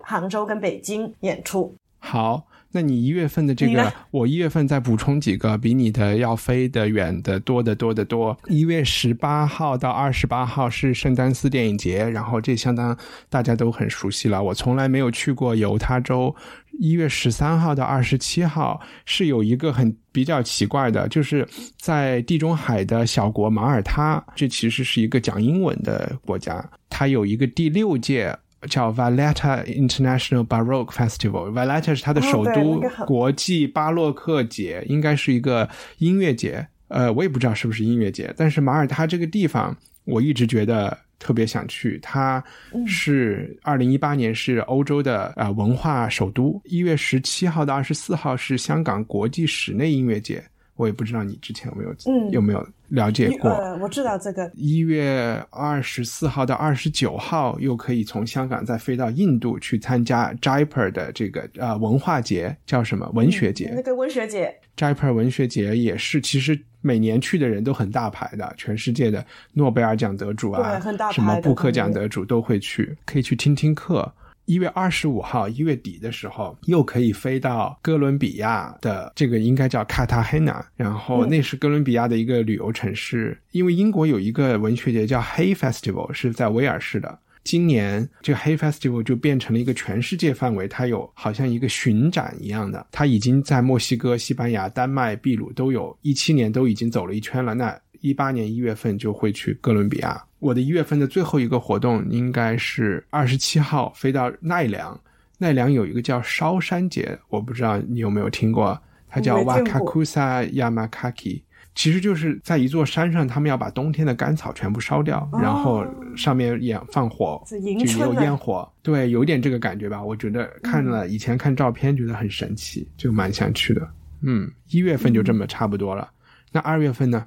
[0.00, 1.72] 杭州跟北京演出。
[2.00, 8.36] 好，那你一月份的这个，我一月份再补充几个，比你的要飞的远的多得多得多。
[8.48, 12.96] 一月十八号到二十八号是圣丹斯电影节，然后这相当
[13.28, 14.42] 大家都很熟悉了。
[14.42, 16.34] 我从来没有去过犹他州。
[16.80, 21.46] 一月十三号到二十七号是有一个很比较奇怪的，就是
[21.78, 28.34] 在地中海的小国马耳他，这其实是一个讲英文的国家，它有一个第六届
[28.68, 31.50] 叫 Valletta International Baroque Festival。
[31.50, 36.66] Valletta 是它的首都国际巴洛克节，应该是一个音乐节。
[36.88, 41.98] 呃，我也不知道是不是音乐节，但是马耳他这个地方，我一直觉得特别想去。
[42.02, 42.42] 它
[42.86, 50.44] 是二零一八年是欧洲的啊、呃文化首都，一月十七号到二十四号是香港国际室内音乐节。
[50.76, 53.50] 我也不知道你之前有没有、嗯有没有了解过。
[53.50, 63.72] 呃，我知道这个，一月二十四号到二十九号，又可以从香港再飞到印度去参加 Jaipur 的这个呃文化节，叫什么文学节？
[63.74, 74.12] 那个文学节，Jaipur 文学节也是，其实每年去的人都很大牌的，全世界的诺贝尔奖得主啊对很大，牌什么布克奖得主都会去，可以去听听课。
[74.44, 83.40] 一月二十五号，一月底的时候，又可以飞到哥伦比亚的这个应该叫卡塔黑纳，然后嗯那是哥伦比亚的一个旅游城市。
[83.52, 87.18] 因为英国有一个文学节叫 Hay Festival，是在威尔士的。
[87.44, 97.52] 今年这个 Hay Festival 就变成了一个全世界范围，它有好像一个巡展一样的，它已经在墨西哥、西班牙、丹麦、秘鲁都有，一七年都已经走了一圈了。
[97.52, 100.22] 那一八年一月份就会去哥伦比亚。
[100.40, 105.00] 我的一月份的最后一个活动应该是二十七号飞到奈良，
[105.38, 111.42] 奈良有一个叫烧山节，我不知道你有没有听过，它叫没见过 Wakakusa Yamakaki。
[111.74, 120.02] 其实就是在一座山上，他们要把冬天的干草全部烧掉，哦然后上面也放火，就有春的烟火，对，有点这个感觉吧。
[120.02, 123.88] 我觉得看了以前看照片，觉得很神奇，就蛮想去的。
[124.20, 126.10] 嗯，一月份就这么差不多了。
[126.50, 127.24] 那二月份呢？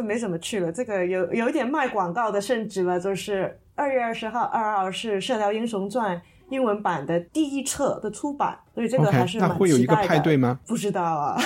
[0.00, 6.16] 没怎么去了，这个有有一点卖广告的性质了，就是二月二十号二号是《射雕英雄传》
[6.48, 10.58] 英文版的第一册的出版，所以这个还是蛮那会有一个期待的派对吗？
[10.66, 11.36] 不知道啊，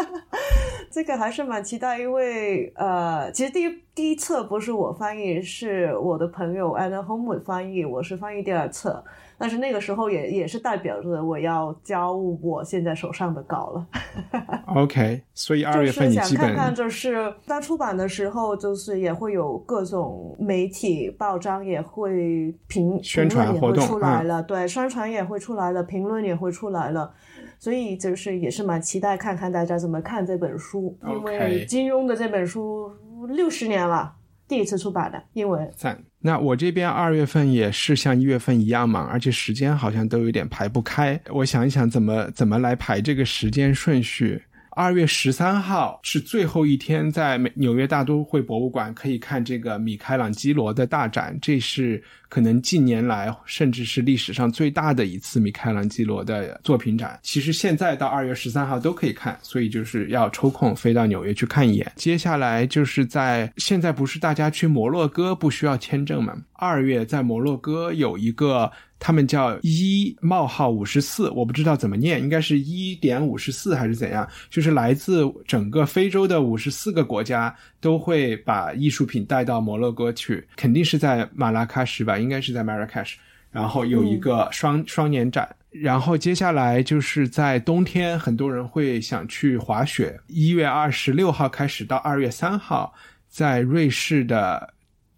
[0.90, 9.04] 这个还是蛮期待，因为呃，其实第一第一册不是我翻译，是我的朋友 Anna Homewood 翻译，我是翻译第二册，
[9.42, 13.86] 但是那个时候也也是代表着我要交我现在手上的稿了。
[14.76, 27.12] OK，所以二就月份是想你基本看看，就是在出版的时候，就是也会有各种媒体报章也会评宣传也会活动出来了，对，宣传也会出来了，评论也会出来了，
[27.58, 32.92] 所以就是也是蛮期待看看大家怎么看这本书，因为金庸的这本书
[33.26, 34.14] 六十年了，
[34.52, 35.98] 第一次出版的英文，三。
[36.18, 41.18] 那我这边二月份也是像一月份一样忙，而且时间好像都有点排不开。
[41.30, 44.42] 我想一想怎么怎么来排这个时间顺序。
[44.74, 57.18] 二月十三号是最后一天，在美纽约大都会博物馆可以看这个米开朗基罗的大展，这是可能近年来甚至是历史上最大的一次米开朗基罗的作品展。
[57.22, 61.92] 其实现在到二月十三号都可以看，所以就是要抽空飞到纽约去看一眼。
[61.96, 66.34] 接下来就是在现在不是大家去摩洛哥不需要签证吗？
[66.54, 68.70] 二月在摩洛哥有一个。
[69.04, 74.24] 他们叫一冒号五十四，我不知道怎么念，应该是一点五十四还是怎样？
[74.48, 83.14] 就是来自整个非洲的五十四个国家都会把艺术品带到摩洛哥去，肯定是在马拉喀什吧，应该是在 Marrakesh，
[83.50, 85.48] 然后有一个双、双年展。
[85.72, 90.16] 然后接下来就是在冬天，很多人会想去滑雪。
[90.28, 92.94] 一月二十六号开始到二月三号，
[93.28, 94.72] 在瑞士的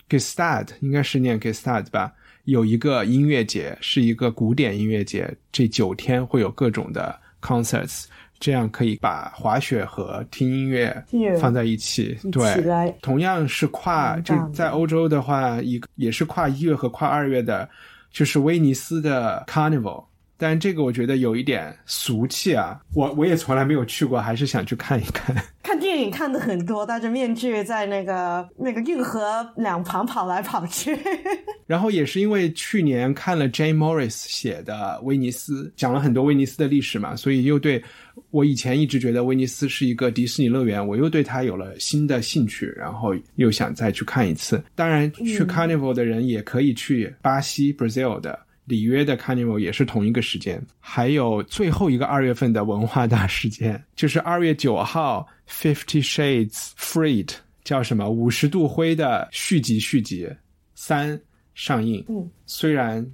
[0.09, 2.11] Gestad，应该是念 Gestad 吧，
[2.45, 8.05] 有一个音乐节，是一个古典音乐节，这九天会有各种的 concerts，
[8.39, 11.05] 这样可以把滑雪和听音乐
[11.41, 12.17] 放在一起。
[12.31, 17.69] 对，同样是跨，就在欧洲的话，一个也是跨一月和跨二月的，
[18.11, 20.05] 就是威尼斯的 Carnival。
[20.37, 25.35] 但这个我觉得有一点俗气啊，我我也从来没有去过，还是想去看一看。
[25.63, 30.97] 看电影看的很多，戴着面具在那个那个运河两旁跑来跑去。
[31.67, 37.83] 然后也是因为去年看了 Jane Morris 写的威尼斯，讲了很多威尼斯的历史嘛，所以又对
[38.31, 44.63] 我以前一直觉得威尼斯是一个迪士尼乐园，我又对它有了新的兴趣，然后又想再去看一次。
[44.75, 48.39] 当然，去 Carnival 的人也可以去巴西 Brazil 的。
[48.65, 55.27] 里约的 Carnival 也是同一个时间，还有最后一个二月份的文化大事件， 就是二月九号
[55.75, 57.27] 《Fifty Shades Freed》
[57.63, 60.29] 叫什么五十度灰的续集续集
[60.75, 61.21] 三
[61.55, 62.05] 上映。
[62.09, 63.07] 嗯，虽然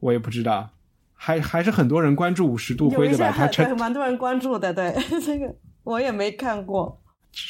[0.00, 0.68] 我也不知道，
[1.14, 3.32] 还还是很多人关注五十度灰的吧？
[3.32, 7.00] 他很成蛮多人关注的，对这个我也没看过。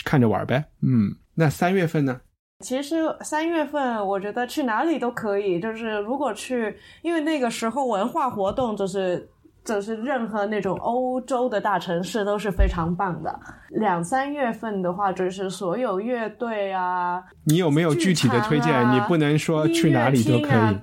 [0.05, 0.65] 看着玩呗。
[0.81, 2.21] 嗯，那三月份呢？
[2.63, 9.29] 其实三月份我觉得去哪里都可以，就是如果去，因为那个时候文化活动就是
[9.65, 13.39] 就是任何那种欧洲的大城市都是非常棒的。
[13.71, 18.73] 两三月份的话，就是所有乐队啊，你有没有具体的推荐？
[18.73, 20.53] 啊你不能说去哪里都可以。
[20.55, 20.83] 啊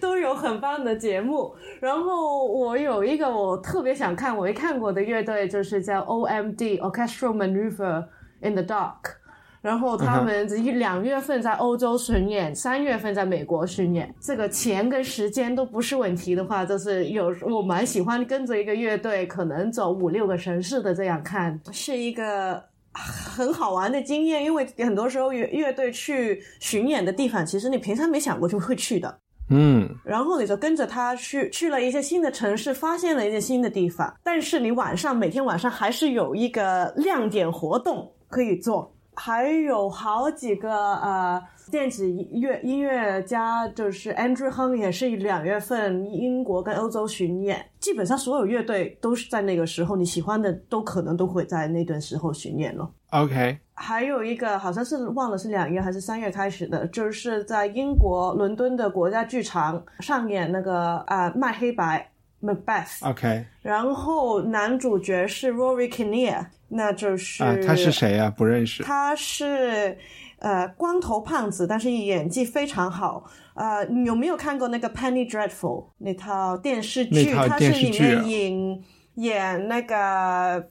[0.00, 1.54] 都有很棒的节目。
[1.80, 8.06] 然后我有一个我特别想看，我没看过的乐队，就是叫 OMD Orchestral Maneuver
[8.40, 9.19] in the Dark。
[9.62, 14.14] 然后他们一两月份在欧洲巡演，三月份在美国巡演。
[14.20, 24.42] 这个钱跟时间都不是问题的话，就是有我蛮喜欢跟着一个乐队，可能走五六个城市的这样看，是一个很好玩的经验。
[24.42, 29.18] 因为很多时候乐乐队去巡演的地方，其实你平常没想过就会去的。
[29.52, 34.14] 嗯，然后你就跟着他去去了一些新的城市，发现了一些新的地方。
[34.22, 41.38] 但是你晚上每天晚上还是有一个亮点活动可以做，还有好几个呃
[41.70, 52.90] 电子乐音乐家，就是 Andrew Hung 也是两月份英国跟欧洲巡演，基本上所有乐队都是在那个时候，你喜欢的都可能都会在那段时候巡演了。
[53.10, 62.10] OK，还有一个好像是忘了是两月还是三月开始的，就是在英国伦敦的国家剧场上演那个啊、呃卖黑白
[62.42, 67.92] Macbeth，、OK，然后男主角是 Rory Kinnear，那就是、啊，他是？
[67.92, 68.30] 谁啊？
[68.30, 68.82] 不认识。
[68.82, 69.96] 他是
[70.38, 73.30] 呃光头胖子，但是演技非常好。
[73.54, 77.32] 呃，你有没有看过那个《Penny Dreadful》那套电视剧？
[77.34, 78.82] 他是里面演
[79.16, 80.66] 演那个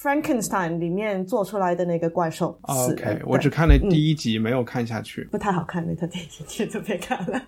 [0.00, 2.58] Frankenstein 里面做出来的那个怪兽。
[2.62, 5.24] OK，我只看了第一集，没有看下去。
[5.24, 7.38] 不太好看那套电视剧，就别看了。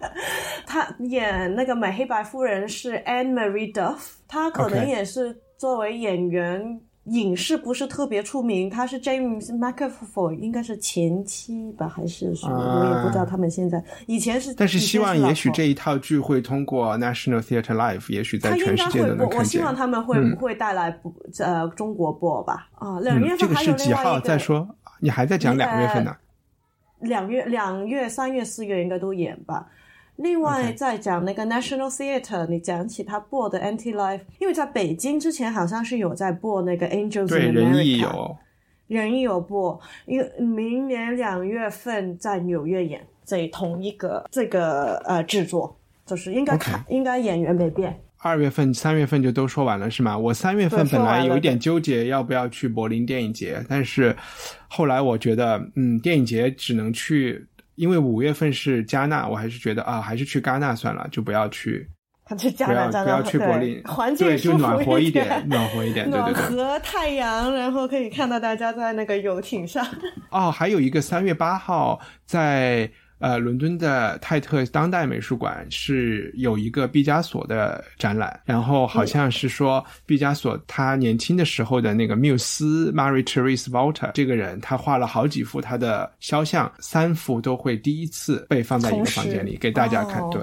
[0.66, 6.80] 他演那个美黑白夫人是 Anne Marie Duff，她可能也是作为演员。
[7.06, 12.56] 影视不是特别出名，他是 James McAvoy，应该是前妻吧，还是什么？
[12.56, 19.46] 啊我也不知道他们现在以前是，但是希望也许这一一套剧会通过 National Theatre Life，也许在全世界该会播，我都能看见。
[19.46, 22.68] 希望他们会、不会带来不呃中国播吧。
[22.74, 23.98] 啊，两月嗯，这个份还是几号？
[23.98, 24.68] 有另外一个再说，
[25.00, 26.14] 你还在讲两月份呢？
[27.00, 29.66] 两月、两月、三月、四月应该都演吧。
[30.16, 38.36] 另外再讲那个 National Theatre，你讲起他播的 Anti Life，因为在北京之前好像是有在播那个 Angels 对，in America，有。
[38.88, 47.98] 人有播，因为明年两月份在纽约演，这同一个这个呃制作，就是应该看应该演员没变。
[48.18, 50.16] 二月份、三月份就都说完了是吗？
[50.18, 54.14] 我三月份本来有一点纠结要不要去柏林电影节，但是
[54.68, 61.88] 后来我觉得，嗯，电影节只能去，因为五月份是加纳，我还是觉得啊，还是去戛纳算了，就不要去，
[62.24, 66.34] 他去加不要不要去柏林，环境对，就暖和一点，暖和一点，对对。
[66.34, 69.86] 和太阳，然后可以看到大家在那个游艇上。
[70.30, 72.90] 哦，还有一个三月八号在
[73.22, 90.20] 呃伦敦的泰特当代美术馆是有一个毕加索的展览，然后好像是说毕加索他年轻的时候的那个缪斯 Marie Therese Walter 这个人，他画了好几幅他的肖像，三幅都会第一次被放在一个房间里给大家看。
[90.20, 90.42] 哦对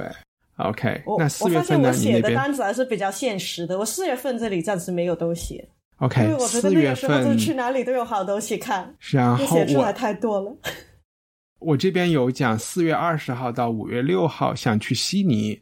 [0.56, 1.90] ，OK，我那四月份呢？
[1.90, 3.78] 我发现我你那边写的单子还是比较现实的。
[3.78, 5.62] 我四月份这里暂时没有东西
[5.98, 6.28] ，OK？
[6.28, 10.56] 为我觉得四月那个时候就份，去哪里都有好东西看，然后就写出来太多了。
[11.60, 15.60] 我这边有讲四月二十号到五月六号想去悉尼，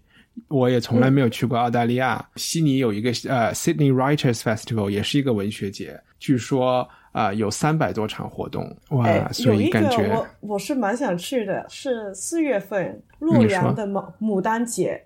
[0.47, 2.23] 我也从来没有去过澳大利亚。
[2.35, 15.03] 悉尼有一个呃 Sydney Writers Festival，也是一个文学节，据说啊、呃有三百多场活动，哇，哎，所以感觉我我是蛮想去的，是四月份洛阳的牡牡丹节。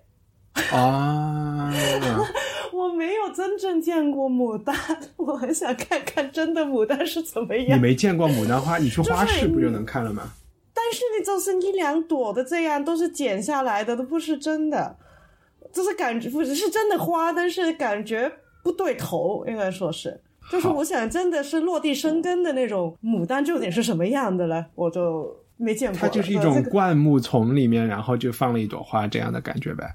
[0.70, 1.72] 啊，
[2.74, 4.76] 我没有真正见过牡丹，
[5.16, 7.80] 我很想看看真的牡丹是怎么样你。
[7.80, 10.30] 没见过牡丹花，你去花市不就能看了吗？
[10.74, 14.96] 但是你就是一两朵的这样，都是剪下来的，都不是真的，
[15.72, 18.30] 就是感觉不是是真的花，但是感觉
[18.62, 20.20] 不对头，应该说是。
[20.50, 24.66] 就是我想，真的是落地生根的那种牡丹，究竟是什么样的呢？
[24.74, 26.00] 我就没见过。
[26.00, 29.94] 它就是一种灌木丛里面，然后就放了一朵花这样的感觉呗。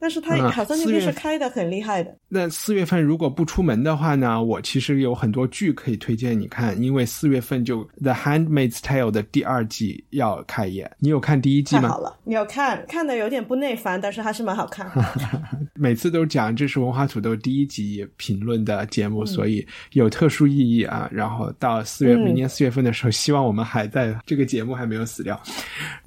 [0.00, 2.16] 但是它嗯好像那边是开的很厉害的。
[2.28, 10.90] 那四月份如果不出门的话呢，我其实有很多剧可以推荐你看，因为四月份就《The Handmaid's Tale》的第二季要开演。
[10.98, 11.98] 你有看第一季吗太好？
[11.98, 14.90] 了，你有看看的有点不耐烦，但是还是蛮好看。
[15.74, 21.08] 每次都讲这是文化土豆第一集评论的节目，所以有特殊意义啊。
[21.12, 25.40] 然后到四月，嗯明年四月份的时候，希望我们还在这个节目还没有死掉。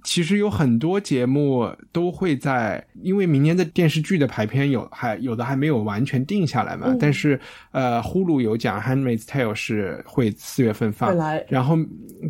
[0.04, 6.88] 其实有很多节目都会在，因为明年的电视剧的排片有还有的还没有完全定下来嘛。
[6.90, 7.40] 嗯但是
[7.72, 11.16] 呃，呼噜有讲《Handmaid's Tale》是会四月份放，
[11.48, 11.78] 然后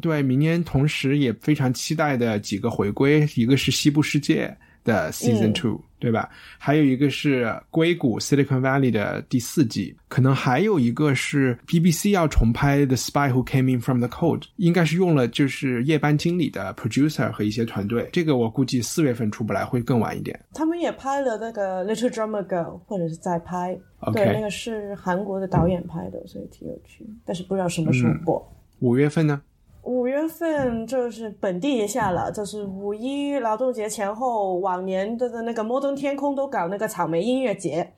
[0.01, 4.47] 对明年同时也非常期待的几个回归，一个是《西部世界》
[4.83, 6.29] 的 Season 嗯 Two，、对吧？
[6.57, 18.09] 还有一个是硅谷 Silicon Valley 的第四季，可能还有一个是 BBC 要重拍《The Spy Who Came In From the Cold》，应该是用了就是夜班经理的 producer 和一些团队。
[18.11, 20.39] 这个我估计四月份出不来，会更晚一点。
[20.53, 23.77] 他们也拍了那个《Little Drummer Girl》，或者是在拍。
[24.13, 27.07] 对，那个是韩国的导演拍的，所以挺有趣。
[27.23, 28.53] 但是不知道什么时候播。
[28.79, 29.41] 五月份呢？
[29.83, 37.93] 五月份就是本地一下了，就是五一劳动节前后，往年的那个摩登天空都搞那个草莓音乐节，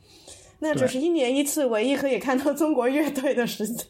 [0.59, 3.85] 那就是一年一次唯一可以看到中国乐队的时间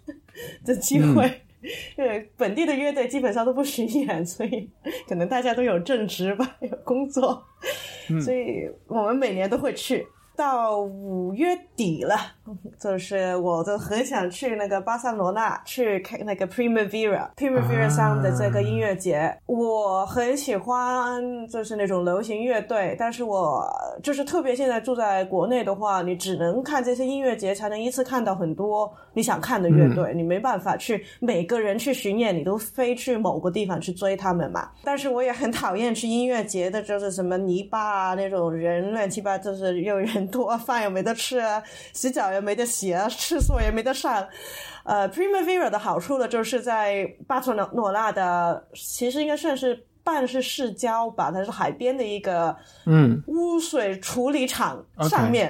[0.65, 1.41] 的机会。
[1.97, 4.69] 因为本地的乐队基本上都不巡演，所以
[5.07, 7.43] 可能大家都有正职吧，有工作，
[8.23, 10.05] 所以我们每年都会去。
[10.35, 12.15] 到五月底了，
[12.79, 19.35] 就是我都很想去那个巴塞罗那去看那个 Primavera Primavera 上的这个音乐节。
[19.45, 23.65] 我很喜欢就是那种流行乐队，但是我
[24.03, 34.69] 就是特别现在住在国内的话，你只能看这些音乐节才能一次看到很多你想看的乐队，你没办法去每个人去巡演，你都飞去某个地方去追他们嘛。
[34.83, 41.61] 但是我也很讨厌去音乐节的，就是什么泥巴啊那种人乱七八，就是又人多，饭也没得吃啊，
[41.93, 44.27] 洗脚也没得洗啊，厕所也没得上。
[44.83, 52.55] 呃，Primavera 的好处呢，就是在巴塞罗那的，其实应该算是半是市郊吧，它是海边的一个
[52.85, 55.49] 嗯污水处理厂上面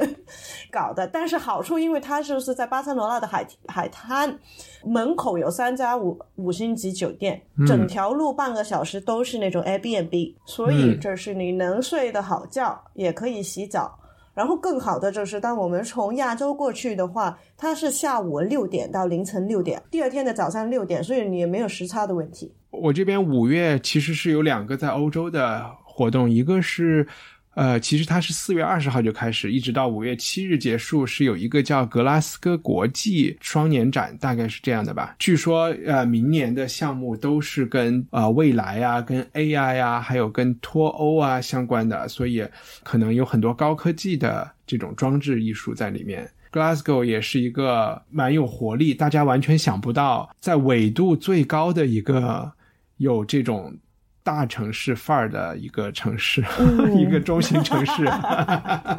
[0.71, 1.05] 搞的。
[1.05, 4.39] 但是好处，因为它就是在巴塞罗那的海海滩
[4.85, 13.99] 门口有三家五五星级酒店，整条路半个小时都是那种 Airbnb，所以嗯就是你能睡得好觉，也可以洗澡。
[14.35, 22.53] 然后更好的就是，当我们从亚洲过去的话，它是下午六点到凌晨六点，第二天的早上六点，所以你也没有时差的问题。
[22.69, 27.07] 我这边五月其实是有两个在欧洲的活动，一个是。
[27.55, 35.15] 呃，其实它是四月二十号就开始，一直到五月七日结束，是有一个叫格拉斯哥国际双年展，大概是这样的吧。
[35.19, 42.45] 据说，呃，明年的项目都是跟呃未来啊、跟 AI 啊，还有跟脱欧啊相关的，所以
[42.83, 46.29] 可能有很多高科技的这种装置艺术在里面。
[46.51, 52.51] Glasgow 也是一个蛮有活力，大家完全想不到，在纬度最高的一个
[52.97, 53.75] 有这种
[54.25, 56.43] 大城市范儿的一个城市，
[56.97, 58.03] 一个中型城市，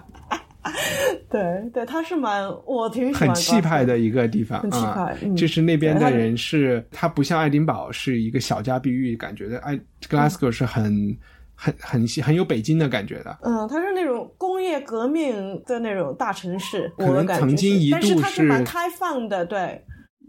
[1.28, 5.16] 对对，它是蛮我挺喜欢很气派的一个地方很气派啊。
[5.22, 9.76] 嗯就是那边的人是，它不像爱丁堡是一个小家碧玉感觉的，爱
[10.08, 11.16] Glasgow 是很
[11.56, 13.36] 很很很有北京的感觉的。
[13.42, 19.84] 嗯，它是那种工业革命的那种大城市，可能我的感觉曾经一是但是度是它是蛮开放的，对，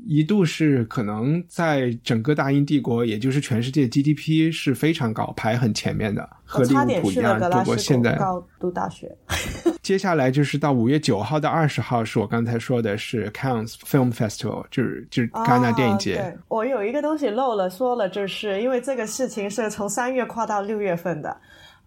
[0.06, 7.02] 一度是可能在整个大英帝国，也就是全世界 GDP 是非常高，排很前面的，和利物浦一样。
[7.02, 9.16] 不去了格拉斯过现在高读大学。
[9.82, 16.38] 接下来就是到五月九号到二十号，是我刚才说的是 Cannes Film Festival，就是就是戛纳电影节。
[16.50, 21.36] 我有一个东西漏了说了，就是因为这个事情是从三月跨到六月份的。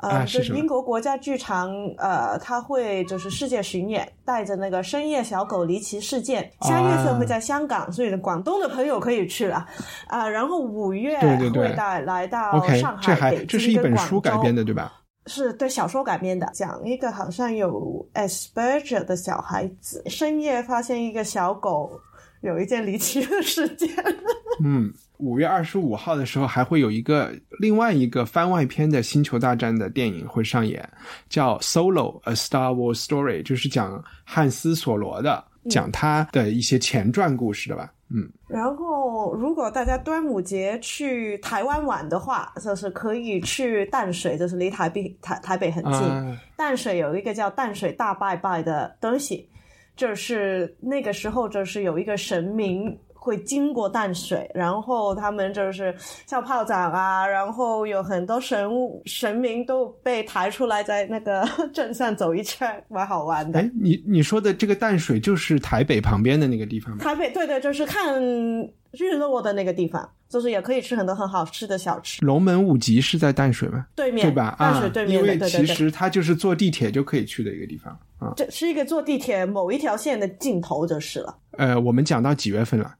[0.02, 9.66] 呃，就是英国国家剧场，呃，他会就是世界巡演，带着那个深夜小狗离奇事件，三月份会在香港，所以广东的朋友可以去了，
[10.08, 14.92] 啊、然后五月会带来到上海、这还北京这是一本跟广州书改编的，对吧？
[15.26, 21.92] 是对小说改编的，讲一个好像有 Asperger 的小孩子，深夜发现一个小狗，
[22.40, 23.88] 有一件离奇的事件。
[24.62, 30.86] 嗯，五月二十五号的时候还会有一个另外一个番外篇的《星球大战》的电影会上演，
[31.28, 37.90] 叫《Solo: A Star Wars Story》，就是讲汉斯·索罗的，讲他的一些前传故事的吧。
[38.12, 45.92] 嗯，然后，如果大家端午节去台湾玩的话，就是可以去淡水，就是离台北台台北很近。
[45.92, 49.48] 啊淡水有一个叫淡水大拜拜的东西，
[49.96, 55.94] 就是那个时候就是有一个神明会经过淡水，然后他们就是
[56.26, 63.60] 像炮仗啊，然后有很多神物神明都被抬出来在那个 镇上走一圈，蛮好玩的。
[63.60, 67.04] 哎，你你说的这个淡水就是台北旁边的那个地方吗？
[67.04, 68.22] 台北对对，就是看
[68.92, 72.24] 日落的那个地方，就是也可以吃很多很好吃的小吃。
[72.24, 73.86] 龙门舞集是在淡水吗？
[73.94, 74.54] 对面对吧？
[74.58, 75.66] 啊淡水对，面的，因为其。
[75.66, 78.32] 实它就是坐地铁就可以去的一个地方啊。
[78.36, 82.94] 这是一个坐地铁某一条线的尽头就是了，呃，我们讲到几月份了？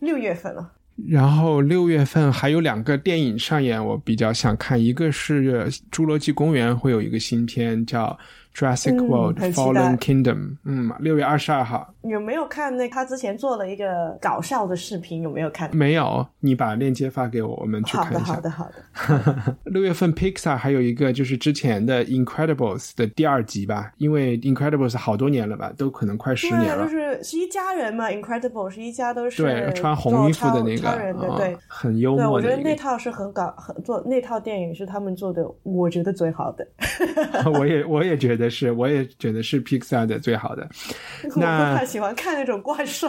[0.00, 0.72] 六月份了。
[1.08, 8.06] 然后六月份还有两个电影上演，我比较想看，一个是《侏罗纪公园》会有一个新片叫
[8.58, 10.34] 《Jurassic 嗯 World: Fallen Kingdom》，
[10.64, 11.94] 嗯，六月二十二号。
[12.02, 15.22] 有没有看那他之前做了一个搞笑的视频？
[15.22, 15.70] 有没有看？
[15.76, 18.34] 没有，你把链接发给我，我们去好的，看一下。
[18.34, 19.56] 好的，好的。
[19.70, 26.84] 六月份 Pixar 还有一个就是之前的 Incredibles 的第二集吧，因为 Incredibles 好多年了吧，都可能快十年，了。
[26.84, 31.56] 就是是一家人嘛，Incredible 是一家都是对，穿红衣服的那个，超超人的，啊对。
[31.68, 32.56] 很幽对，我觉得。
[32.56, 36.66] 那套是很搞，很做那套电影是他们做的，我觉得最好的。
[37.52, 40.68] 我也我也觉得是，我也觉得是 Pixar 的最好的。
[41.36, 43.08] 那太喜欢看那种怪兽。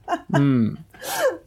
[0.38, 0.74] 嗯，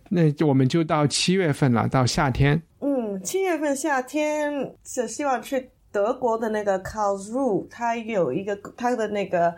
[0.09, 2.61] 那我们就到七月份了，到夏天。
[2.79, 9.55] 嗯，七月份夏天就希望去德国的那个 Karlsruhe，它有一个它的那个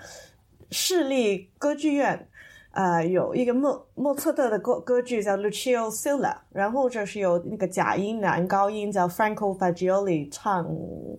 [0.71, 2.27] 市立歌剧院，
[2.73, 10.67] 呃，有一个莫莫测特的歌歌剧叫 Lucio Silla，然后就是有那个假音男高音叫 Franco Fagioli 唱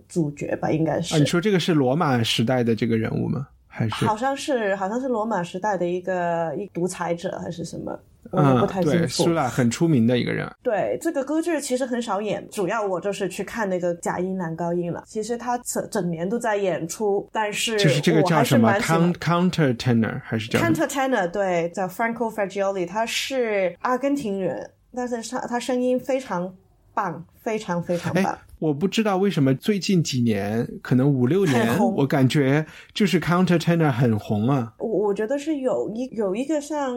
[0.07, 1.15] 主角吧，应该是。
[1.15, 3.47] 啊，你说这个是罗马时代的这个人物吗？
[3.67, 7.97] 还是好像是好像是罗马时代的一个一独裁者还是什么，
[8.31, 9.23] 我也嗯不太，对，清楚。
[9.23, 10.49] 苏拉很出名的一个人。
[10.63, 15.03] 对这个歌剧其实很少演，主要我就是去看那个假音男高音了。
[15.05, 26.53] 其实他整整年都在演出，但是就是这个叫什么 counter tenor 还是叫什么？Cantatena，对，叫 Franco Fagioli，他是阿根廷人，但是他他声音非常
[26.95, 28.23] 棒，非常非常棒。
[28.23, 34.73] 哎。，我不知道为什么最近几年，可能五六年我感觉就是 counter tenor 很红啊。
[34.79, 36.95] 我我觉得是有一有一个像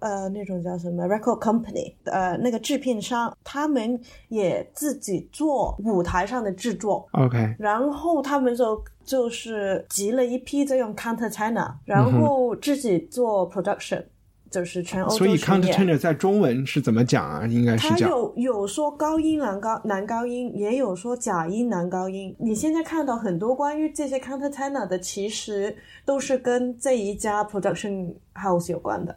[0.00, 14.04] 呃那种叫什么 record company 呃那个制片商，他们也自己做舞台上的制作，OK，然后他们就就是集了一批这种 counter tenor，然后自己做 production，、
[14.50, 17.46] 就是全欧洲所以 counter 演 tenor 在中文是怎么讲啊？
[17.46, 22.34] 应该是他讲有有说高音男高男高音，也有说假音男高音。
[22.38, 29.16] 你现在看到很多关于这些 counter tenor 的，其实都是跟这一家 production house 有关的。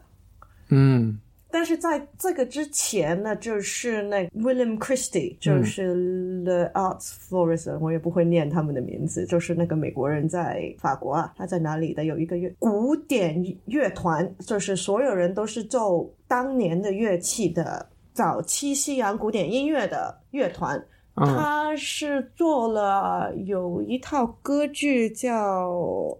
[0.68, 1.18] 嗯
[1.50, 20.78] 但是在这个之前呢，就是那 William Christie，就是 The Arts Florist，、我也不会念他们的名字，就是那个美国人在法国啊，他在哪里的有一个乐古典乐团，就是所有人都是奏当年的乐器的早期西洋古典音乐的乐团。
[21.16, 21.26] 嗯。
[21.26, 25.70] 他是做了有一套歌剧叫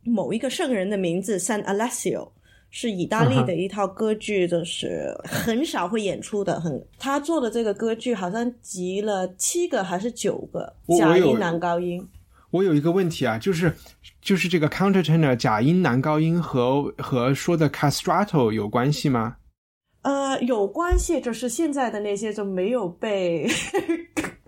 [0.05, 2.29] 某一个圣人的名字 San Alessio，
[2.71, 6.61] 是意大利的一套歌剧，就是很少会演出的。
[6.61, 12.07] 很，他做的这个歌剧好像集了七个还是九个假音男高音。
[12.51, 13.73] 我有一个问题啊，就是
[14.21, 19.37] 就是这个 counter tenor 假音男高音和和说的 castrato 有关系吗？
[20.03, 23.47] 呃，有关系，就是现在的那些就没有被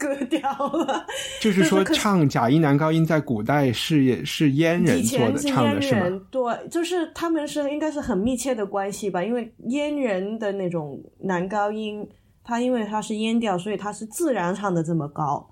[0.03, 0.41] 割掉
[0.73, 1.07] 了。
[1.41, 6.21] 就是说唱假音男高音在古代是是阉人做的唱的是吗？
[6.31, 12.05] 对，就是他们是应该是很密切的关系吧，因为阉人的那种男高音，
[12.43, 15.49] 他因为他是阉掉，所以他是自然唱的这么高。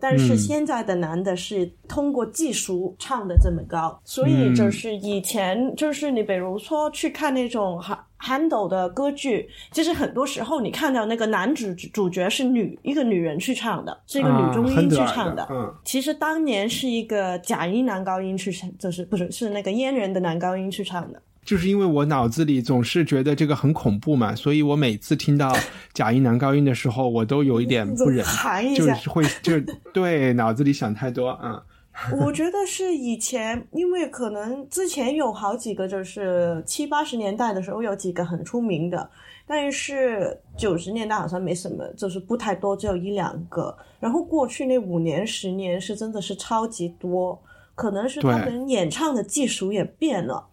[0.00, 0.38] 但是嗯。
[0.38, 15.72] 现在的男的是通过技术唱的这么高，所以就是以前就是你比如说去看那种韩 Handel 的歌剧，其实很多时候你看到那个男主主角是女一个女人去唱的，是一个女中音去唱的嗯。
[15.84, 21.22] 其实当年是一个假音男高音去唱，就是不是是那个阉人的男高音去唱的。
[21.44, 25.56] 就是因为我脑子里总是觉得这个很恐怖嘛，所以我每次听到
[25.94, 29.52] 假音男高音的时候，我都有一点不忍， 含一下，就是会就
[29.92, 31.62] 对脑子里想太多啊。
[32.20, 39.10] 我觉得是以前，因为可能之前有好几个，就是七八十年代的时候有几个很出名的，
[39.48, 43.76] 但是九十年代好像没什么，就是不太多，只有一两个。
[43.98, 47.36] 然后过去那五年、十年是真的是超级多，
[47.74, 50.46] 可能是他们演唱的技术也变了。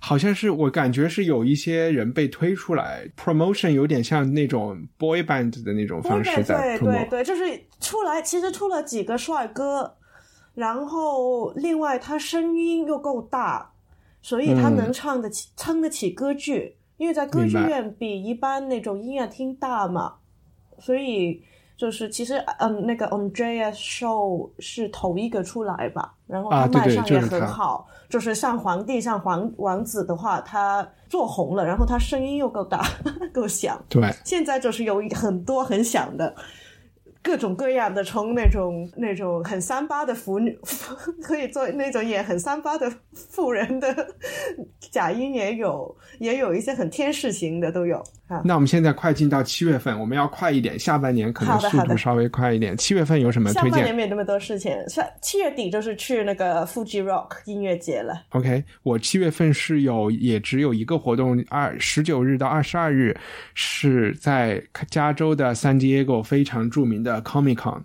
[0.00, 7.42] 好像是我感觉是有一些人被推出来，promotion 有点像那种 boy band 的那种方式对在对对就是
[7.80, 9.96] 出来，其实出了几个帅哥，
[10.54, 13.72] 然后另外他声音又够大，
[14.22, 14.76] 所以他嗯。
[14.76, 20.14] 能唱得起、撑得起歌剧，因为在歌剧院比一般那种音乐厅大嘛，
[20.78, 21.42] 所以
[21.78, 32.82] 就是其实嗯，那个 Andrea Show 是头一个出来吧，然后他卖相也很好，就是像皇帝、像皇王子的话，他做红了，然后他声音又够大、
[33.32, 33.80] 够响。
[33.88, 36.34] 对，现在就是有很多很响的，
[37.22, 40.58] 各种各样的，从那种那种很三八的腐女，
[41.22, 43.86] 可以做那种演很三八的妇人的
[44.90, 48.17] 假音也有，也有一些很天使型的都有啊。
[48.44, 52.76] 那我们现在快进到七月份，我们要快一点，下半年可能速度稍微快一点。
[52.76, 58.22] 七月份有什么推荐半年没有那么多事情，下七月底就是去那个 Fuji Rock 音乐节了。
[58.30, 63.16] ？OK，我七月份是有也只有一个活动，二十九日到二十二日
[63.54, 67.82] 是在加州的 San Diego 非常著名的 Comic Con。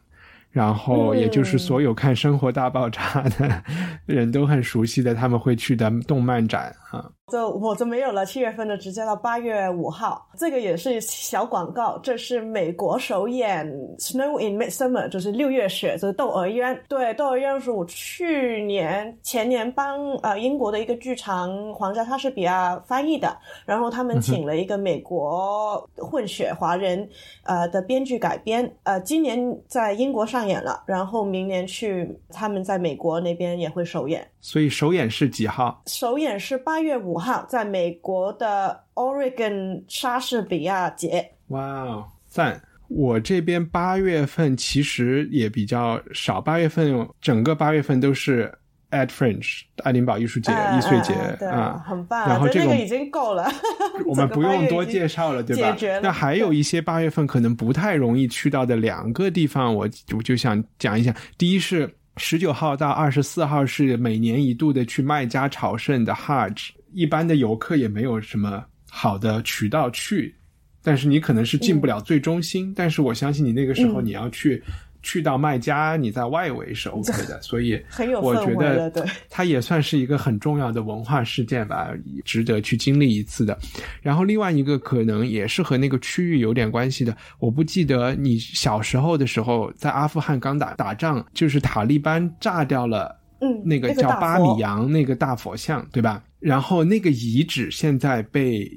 [0.51, 3.01] 然后，也就是所有看《生活大爆炸》
[3.39, 3.63] 的
[4.05, 7.09] 人都很熟悉的，他们会去的动漫展啊。
[7.31, 11.97] 这我就没有了，七月份的直接到八月五号，这个也是小广告。
[12.03, 13.65] 这是美国首演
[13.97, 16.77] 《Snow in Midsummer》，就是六月雪，就是窦娥冤。
[16.89, 27.07] 对，窦娥冤是我去年前年帮呃英国的一个剧场皇家莎士比亚翻译的，然后他们请了一个美国混血华人
[27.43, 34.27] 呃的编剧改编，呃，今年在英国上演了，然后明年去他们在美国那边也会首演。
[34.41, 35.81] 所以首演是几号？
[35.85, 41.31] 首演是八月五号，在美国的 Oregon 莎士比亚节。
[41.47, 42.61] 哇哦，赞！
[42.89, 48.53] 我这边八月份其实也比较少，八月份整个八月份都是
[48.91, 51.13] at Fringe 爱丁堡艺术节、嗯易碎节
[51.47, 51.83] 啊。
[51.87, 52.27] 很棒。
[52.29, 53.49] 然后这个那个已经够了，
[54.05, 55.33] 我们不用多介绍。
[55.33, 55.75] 了，对吧？
[56.03, 61.15] 那还有一些八月份可能不太容易去到的两个地方，我我就想讲一下。
[61.37, 70.33] 第一是十九号到二十四号是每年一度的去麦加朝圣的 Hajj，一般的游客也没有什么好的渠道去，
[70.81, 72.73] 但是你可能是进不了最中心。
[72.75, 74.61] 但是我相信你那个时候嗯你要去。
[75.05, 77.77] 去到麦加，你在外围是 OK 的，所以
[78.23, 81.89] 我觉得它也算是一个很重要的文化事件吧，
[82.23, 83.59] 值得去经历一次的。
[84.01, 93.13] 然后另外一个可能也是和那个区域有点关系的，我不记得你小时候的时候在阿富汗刚打打仗，就是塔利班炸掉了。
[93.43, 96.23] 嗯，那个叫巴米扬那个大佛像，对吧？
[96.39, 98.71] 然后那个遗址现在被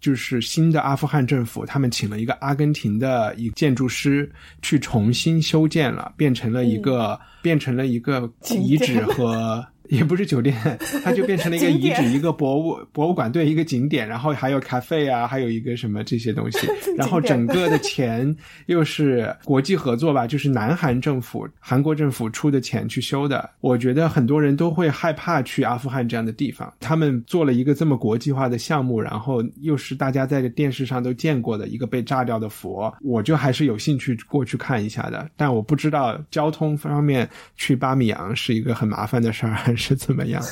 [0.00, 4.30] 就是新的阿富汗政府，他们请了一个阿根廷的一建筑师
[4.62, 9.64] 去重新修建了，变成了一个、变成了一个遗址 和。
[9.88, 10.56] 也不是酒店，
[11.04, 16.66] 它就变成了一个遗址，一个博物博物馆，对，一个景点，然后还有咖啡啊，还有一个什么这些东西，
[16.96, 18.34] 然后整个的钱
[18.66, 23.50] 又是国际合作吧，就是南韩政府、韩国政府出的钱去修的。
[23.60, 35.28] 我觉得很多人都会害怕去阿富汗这样的地方，他们做了一个这么国际化的项目，然后又是大家在电视上都见过的一个被炸掉的佛，我就还是有兴趣过去看一下的。
[35.36, 40.42] 但我不知道交通方面去巴米扬是一个很麻烦的事儿，还是怎么样。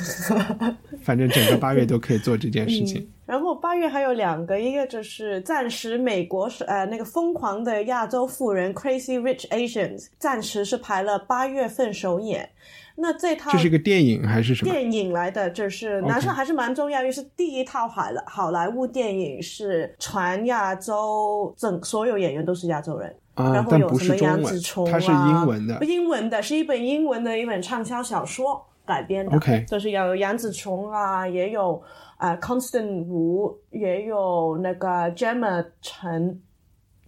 [1.03, 3.01] 反正整个八月都可以做这件事情。
[3.01, 12.51] 嗯然后八月还有两个，一个就是暂时美国是呃那个疯狂的亚洲富人 Crazy Rich Asians，暂时是排了八月份首演。
[12.97, 14.71] 那这套这是一个电影还是什么？
[14.71, 23.09] 电影来的，就是男生还是蛮重要，因为是第一套好莱好莱坞电影，是全亚洲整所有演员都是亚洲人。
[23.33, 25.83] 啊然，后有什么是中文杨紫琼，它是英文的。
[25.83, 29.37] 英文的是一本英文的一本畅销小说改编的。
[29.37, 31.83] OK 就是有杨紫琼啊，也有
[32.17, 36.41] 啊、呃 Constant 吴，也有那个 Gemma 陈，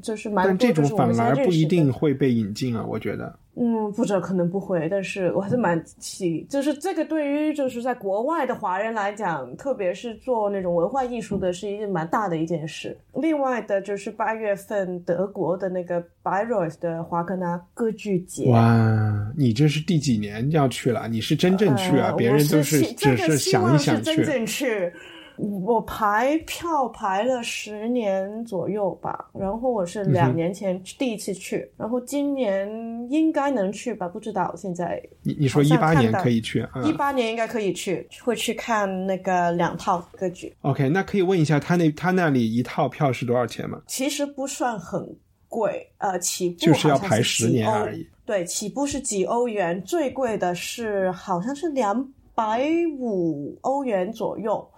[0.03, 3.39] 就是蛮但多这种反而不一定会被引进啊，我觉得。
[3.59, 12.95] 嗯，不知道可能不会，但是我还是蛮喜，就是这个对于就是在国外的华人来讲，特别是做那种文化艺术的，是一件蛮大的一件事。
[13.15, 21.09] 另外的就是八月份德国的那个 Bayreuth 的华格纳歌剧节，哇，你这是第几年要去了？
[21.09, 22.11] 你是真正去啊？
[22.11, 24.25] 呃别人都我是只个希望想一想是真。
[24.25, 24.93] 正去。
[25.39, 32.68] 我排票排了十年左右吧，然后我是嗯两年前第一次去，然后今年
[33.11, 35.03] 应该能去吧，不知道现在。
[35.22, 43.82] 你你说好一八年可以去，一嗯八年应该可以去，会去看那个两套歌剧，，OK，那可以问一下他那他那里一套票是多少钱吗？
[43.87, 45.16] 其实不算很
[45.49, 48.07] 贵，呃，起步就是要排十年而已。
[48.24, 52.66] 对，起步是几欧元，最贵的是好像是两百
[52.99, 54.68] 五欧元左右，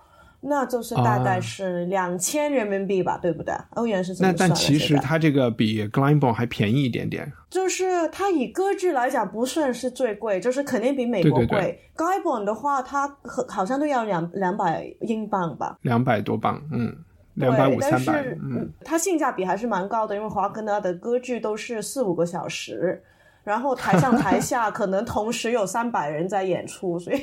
[0.40, 3.52] 那就是大啊概是两千人民币吧，对不对？
[3.70, 4.54] 欧元是怎那么算的？
[4.54, 7.30] 但其实它这个比 Glenbourne 还便宜一点点。
[7.50, 11.46] 就是它以歌剧来讲不算是最贵，就是肯定比美国贵。
[11.46, 15.76] 对 g a i b o n 的话，它好好像都要两两百英镑吧。
[15.82, 16.94] 两百多镑，嗯，
[17.36, 23.02] 对两百五但三百是，嗯，它性价比还是蛮高的，因为华格纳的歌剧都是四五个小时，
[23.48, 27.16] 然后台上台下可能同时有三百人在演出，所以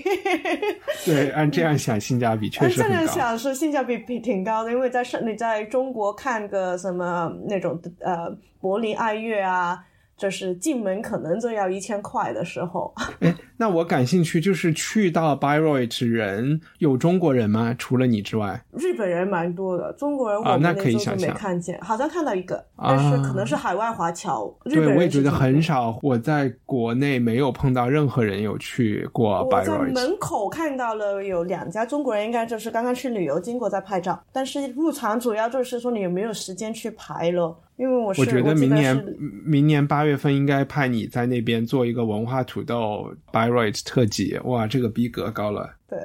[1.05, 3.05] 对，按这样想，性价比确按这样。
[3.05, 9.78] 想是性价比比挺高的，因为在上你在中国看个什么那种呃柏林爱乐啊，
[10.18, 17.76] 就是进门可能就要一千块的时候， 哎，那我感兴趣，就是去到 Bayreuth 人有中国人吗？
[17.78, 24.45] 除了你之外，日本人蛮多的，中国人我们啊那可以周就没想象看见，好像看到一个，啊但是可能是海外华侨。
[24.63, 25.97] 日本对人我也觉得很少。
[26.01, 29.93] 我在国内没有碰到任何人有去过在 Bayreuth。
[29.93, 45.76] 门口看到了有两家中国人，应该就是刚刚去旅游经过在拍照，但是入场主要就是说你有没有时间去排了，因为我是我觉得明年是明年八月份应该派你在那边做一个文化土豆 Bayreuth 特辑，哇，这个逼格高了。
[45.88, 45.99] 对，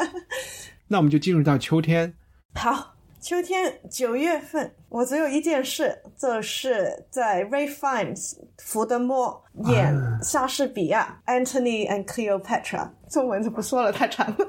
[0.88, 2.12] 那我们就进入到秋天。
[2.54, 2.94] 好。
[3.22, 14.48] 秋天九月份，我只有一件事，就是在 Ray Fiennes 福德莫演莎士比亚、Antony and Cleopatra，中文就不说了，太长了。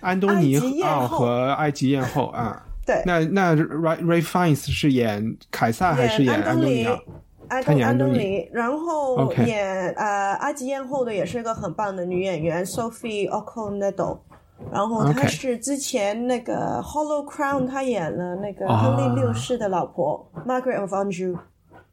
[0.00, 7.04] 安东尼奥和埃及艳后啊，对，那那 Ray Ray Fiennes 是演凯撒还是演安安东尼安东
[7.48, 14.18] 安他演安东尼，然后演呃埃及艳后的也是一个很棒的女演员 Sophie Okonedo，
[14.72, 18.78] 然后她是之前那个 Hollow Crown，她演了那个啊。
[18.78, 21.38] 亨利六世的老婆、Margaret of Anjou。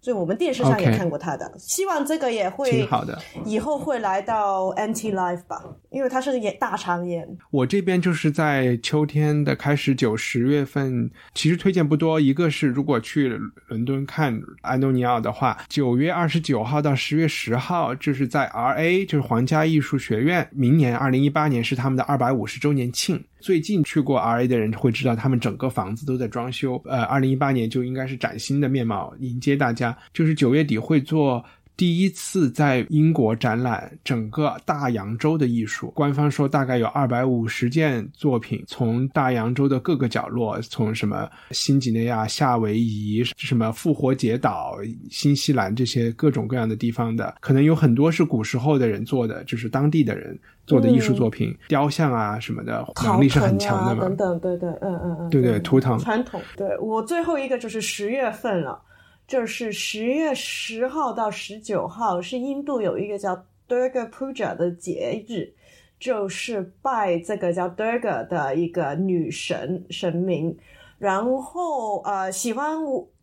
[0.01, 3.17] 所以我们电视上也看过他的希望这个也会挺好的。
[3.45, 7.27] 以后会来到 Anti Life 吧，因为他是演大长演。
[7.51, 12.19] 我这边就是在秋天的开始九十月份，其实推荐不多。
[12.19, 13.37] 一个是如果去
[13.67, 20.47] 伦敦看安东尼奥的话，九月二十九号到十月十号，就是在 R A，就是皇家艺术学院。
[20.51, 23.23] 明年二零一八年是他们的二百五十周年庆。
[23.39, 26.81] 最近去过 R A 的人会知道，他们整个房子都在装修。
[26.85, 29.97] 呃，二零一八年就应该是崭新的面貌迎接大家。
[30.13, 31.43] 就是九月底会做
[31.79, 44.75] 第一次在英国展览整个大洋洲的艺术，官方说大概有二百五十件作品，从大洋洲的各个角落，从什么新几内亚、夏威夷、什么复活节岛、
[45.09, 54.01] 新西兰这些各种各样的地方的，可能有很多是古时候的人做的，就是当地的人做的艺术作品，雕像啊什么的，能力是很强的嘛。
[54.01, 56.41] 等等，对对，嗯嗯嗯，对对图腾传统。
[56.57, 58.81] 对我最后一个就是十月份了。
[59.29, 65.53] 就是十月十号到十九号是印度有一个叫 Durga Puja 的节日，
[65.99, 70.57] 就是拜这个叫 Durga 的一个女神神明。
[70.99, 72.77] 然后呃，喜欢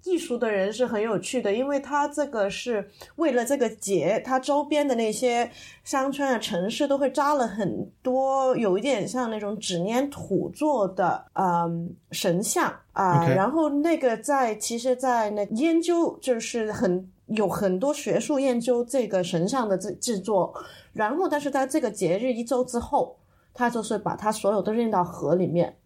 [0.04, 5.50] 艺术的人是很有趣的，因为他这个是为了这个节，他周边的那些
[5.84, 13.20] 乡村啊、城市都会扎了很多，有一点像那种纸粘土做的嗯神像啊。
[13.20, 13.34] 呃 Okay.
[13.34, 20.54] 然后那个在其实，在那研究就是很有很多学术研究这个神像的制制作。
[20.92, 23.18] 然后，但是在这个节日一周之后，
[23.52, 25.76] 他就是把它所有都扔到河里面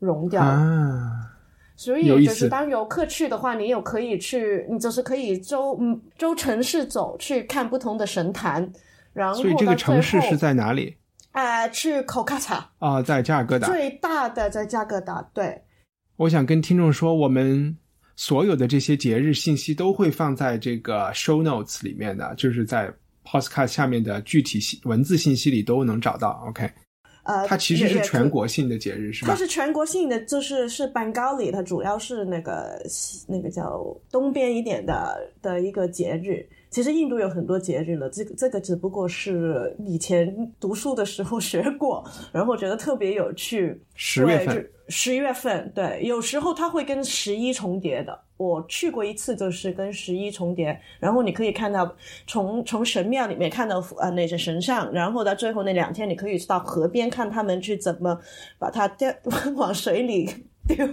[0.00, 0.48] 融掉了。
[0.48, 1.35] 啊，
[1.76, 8.68] 所以就是当游客去的话，你有可以去，你就是可以周嗯周城市走去看不同的神坛，
[9.12, 10.96] 然后所以这个城市是在哪里？
[11.32, 13.68] 呃去口卡塔啊、在加尔各答。
[13.68, 15.60] 最大的在加格达，对，
[16.16, 17.76] 我想跟听众说，我们
[18.16, 22.90] 所有的这些节日信息都会放在这个 show notes 里面的，就是在
[23.22, 26.42] podcast 下面的具体信文字信息里都能找到。
[26.48, 26.70] OK，
[27.26, 29.36] 呃，它其实是全国性的节日，是吧它？
[29.36, 32.80] 是全国性的，就是是班高里，它主要是那个
[33.26, 36.46] 那个叫东边一点的的一个节日。
[36.76, 43.80] 其实印度有很多节日了，这个这个只不过是以前读书的时候学过，然后觉得特别有趣。
[43.94, 48.20] 十月份，十一月份，对，有时候它会跟十一重叠的。
[48.36, 51.90] 我去过一次，就是跟十一重叠，然后你可以看到
[52.26, 58.20] 从从神庙里面看到呃那些神像，然后到最后那两天，你可以到河边看他们去怎么
[58.58, 59.10] 把它掉
[59.56, 60.28] 往水里
[60.68, 60.86] 丢，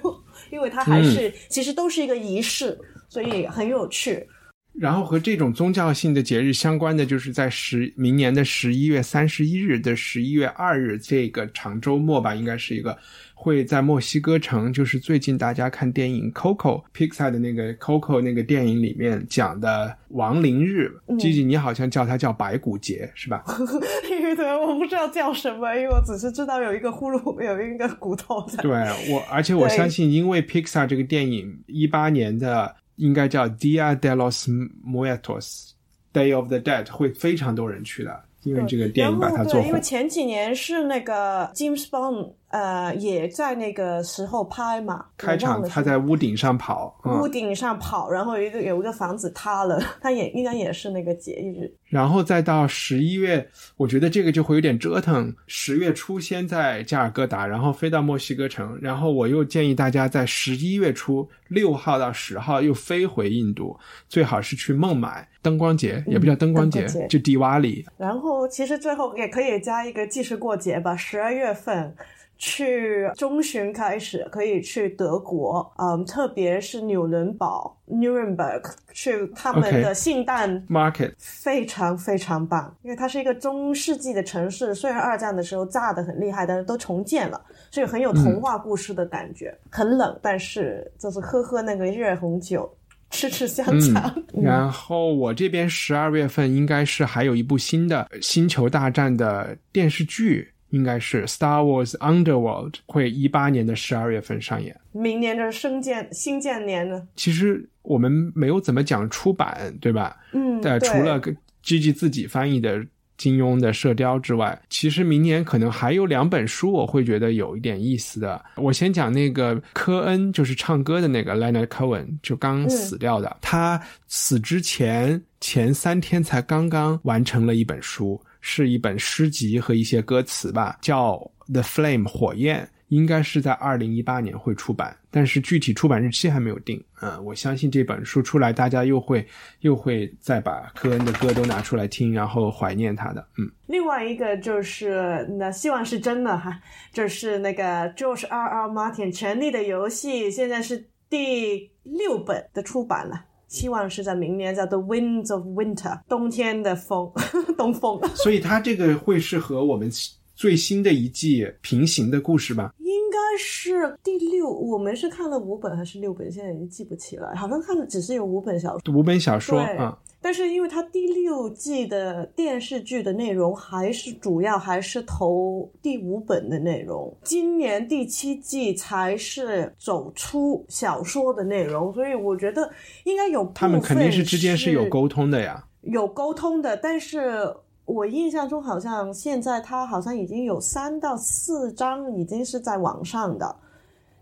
[0.49, 2.79] 因为它还是、其实都是一个仪式，
[3.09, 4.25] 所以很有趣。
[4.73, 12.97] 然后和这种宗教性的节日相关的，就是在十明年的十一月三十一日的十一月二日这个长周末吧，应该是一个
[13.35, 20.91] 会在墨西哥城，就是最近大家看电影《Coco》Pixar 的那个《Coco》那个电影里面讲的亡灵日。
[21.19, 23.43] 吉吉，你好像叫它叫白骨节是吧？
[24.09, 28.63] 因为对，我不知道叫什么，因为我只是知道有一个呼噜，有一个骨头在。
[28.63, 28.71] 对
[29.11, 34.47] 我，而且我相信，因为 Pixar 这个电影一八年的应该叫 Dia de los
[34.83, 39.79] Muertos，Day of the Dead，会非常多人去的，因为这个电影把它做对，因为。
[39.83, 51.69] 前几年是那个 James Bond，呃，也在那个时候拍嘛，开场他在屋顶上跑，嗯，屋顶上跑，然后有一个有一个房子塌了， 他也应该也是那个节日。
[51.89, 53.45] 然后再到十一月，
[53.77, 55.31] 我觉得这个就会有点折腾。
[55.45, 63.77] 十月初先在加尔各答，然后飞到墨西哥城，然后我又建议大家在十一月初六号到十号又飞回印度，
[64.07, 67.85] 最好是去孟买灯光节，也不叫灯光节，就迪瓦里。
[67.97, 71.95] 然后其实最后也可以加一个既是过节吧，十二月份。
[72.35, 87.39] 去中旬开始可以去德国，嗯，特别是纽伦堡 （Nuremberg） 去他们的圣诞 Market 非常非常棒，因为它是一个中世纪的城市，虽然二战的时候炸的很厉害，但是都重建了，
[87.71, 89.55] 所以很有童话故事的感觉。
[89.69, 92.69] 很冷，但是就是喝喝那个热红酒，
[93.13, 94.13] 吃吃香肠。
[94.33, 104.75] 嗯 然后我这边十二月份应该是还有一部新的《星球大战》的电视剧，应该是《Star Wars Underworld》，会一八年的十二月份上演。
[104.91, 107.07] 明年的生建新建年呢？
[107.15, 110.17] 其实我们没有怎么讲出版，对吧？
[110.33, 112.85] 嗯，呃，对除了跟 Gigi 自己翻译的
[113.17, 118.43] 金庸的《射雕》之外，其实明年可能还有两本书，我会觉得有一点意思的。
[118.55, 123.37] 我先讲那个科恩，就是唱歌的那个 Leonard Cohen，就刚死掉的。
[123.41, 131.13] 他死之前前三天才刚刚完成了一本书，是一本诗集和一些歌词吧，叫
[131.53, 132.67] 《The Flame》火焰。
[132.93, 136.83] 应该是在二零一八年会出版，但是具体出版日期还没有定。
[137.01, 139.25] 嗯，我相信这本书出来，大家又会
[139.61, 143.25] 又会再把科恩的歌都拿出来听，然后怀念他的。
[143.37, 146.59] 嗯，另外一个就是，那希望是真的哈，
[146.91, 153.25] 就是那个 George R R Martin《权力的游戏》，现在是第六本的出版了。
[153.47, 155.75] 希望是在明年叫《The Winds of Winter》，
[156.09, 157.11] 冬天的风，
[157.55, 158.01] 东风。
[158.15, 159.91] 所以它这个会是和我们
[160.35, 162.73] 最新的一季平行的故事吧？
[162.79, 166.31] 应该是第六，我们是看了五本还是六本？
[166.31, 168.93] 现在已经记不起来，好像看的只是有五本小说。
[168.93, 182.71] 五本小说对啊、但是因为它第六季的电视剧的内容还是主要还是投第五本的内容，今年第七季才是走出小说的内容，所以我觉得
[183.05, 185.63] 应该有他们肯定是之间是有沟通的呀。
[185.81, 187.53] 有沟通的，但是
[187.85, 193.55] 我印象中好像现在它好像已经有三到四张已经是在网上的，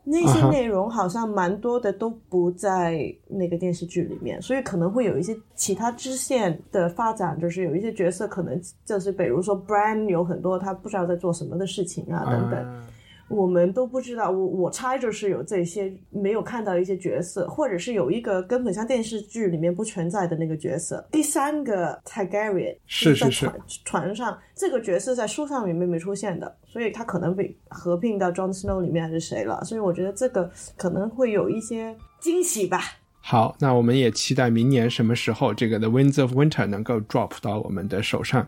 [0.04, 12.60] 那些内容好像蛮多的都不在那个电视剧里面，所以可能会有一些其他支线的发展，就是有一些角色可能就是比如说 Bran 有很多他不知道在做什么的事情啊等等。
[12.60, 12.88] 啊
[13.32, 21.08] 我们都不知道，我我猜就是有这些没有看到一些角色，或者是有一个根本像电视剧里面不存在的那个角色。
[21.12, 32.80] 第三个 Targaryen 是在是是船船上，这个角色在书上里面没出现的，所以他可能被合并到 Jon Snow 里面还是谁了，所以我觉得这个可能会有一些惊喜吧。
[33.22, 38.48] 好，那我们也期待明年什么时候这个《The Winds of Winter》能够 drop 到我们的手上。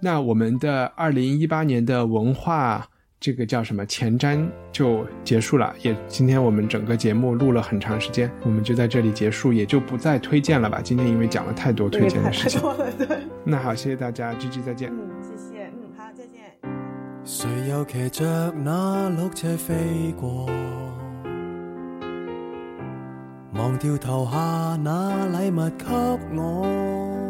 [0.00, 2.88] 那我们的二零一八年的文化
[3.20, 10.80] 这个叫什么前瞻就结束了，也今天我们整个节目录了很长时间，我们就在这里结束，也就不再推荐了吧。
[10.82, 14.90] 今天因为讲了太多推荐的事情， 太多了，对，那好，谢谢大家，G G 再见。
[14.90, 16.40] 嗯，谢谢，嗯，好，再见。
[17.22, 19.74] 谁又骑着那鹿车飛
[20.18, 20.48] 過？
[23.52, 25.84] 忘掉投下那禮物給
[26.38, 27.29] 我，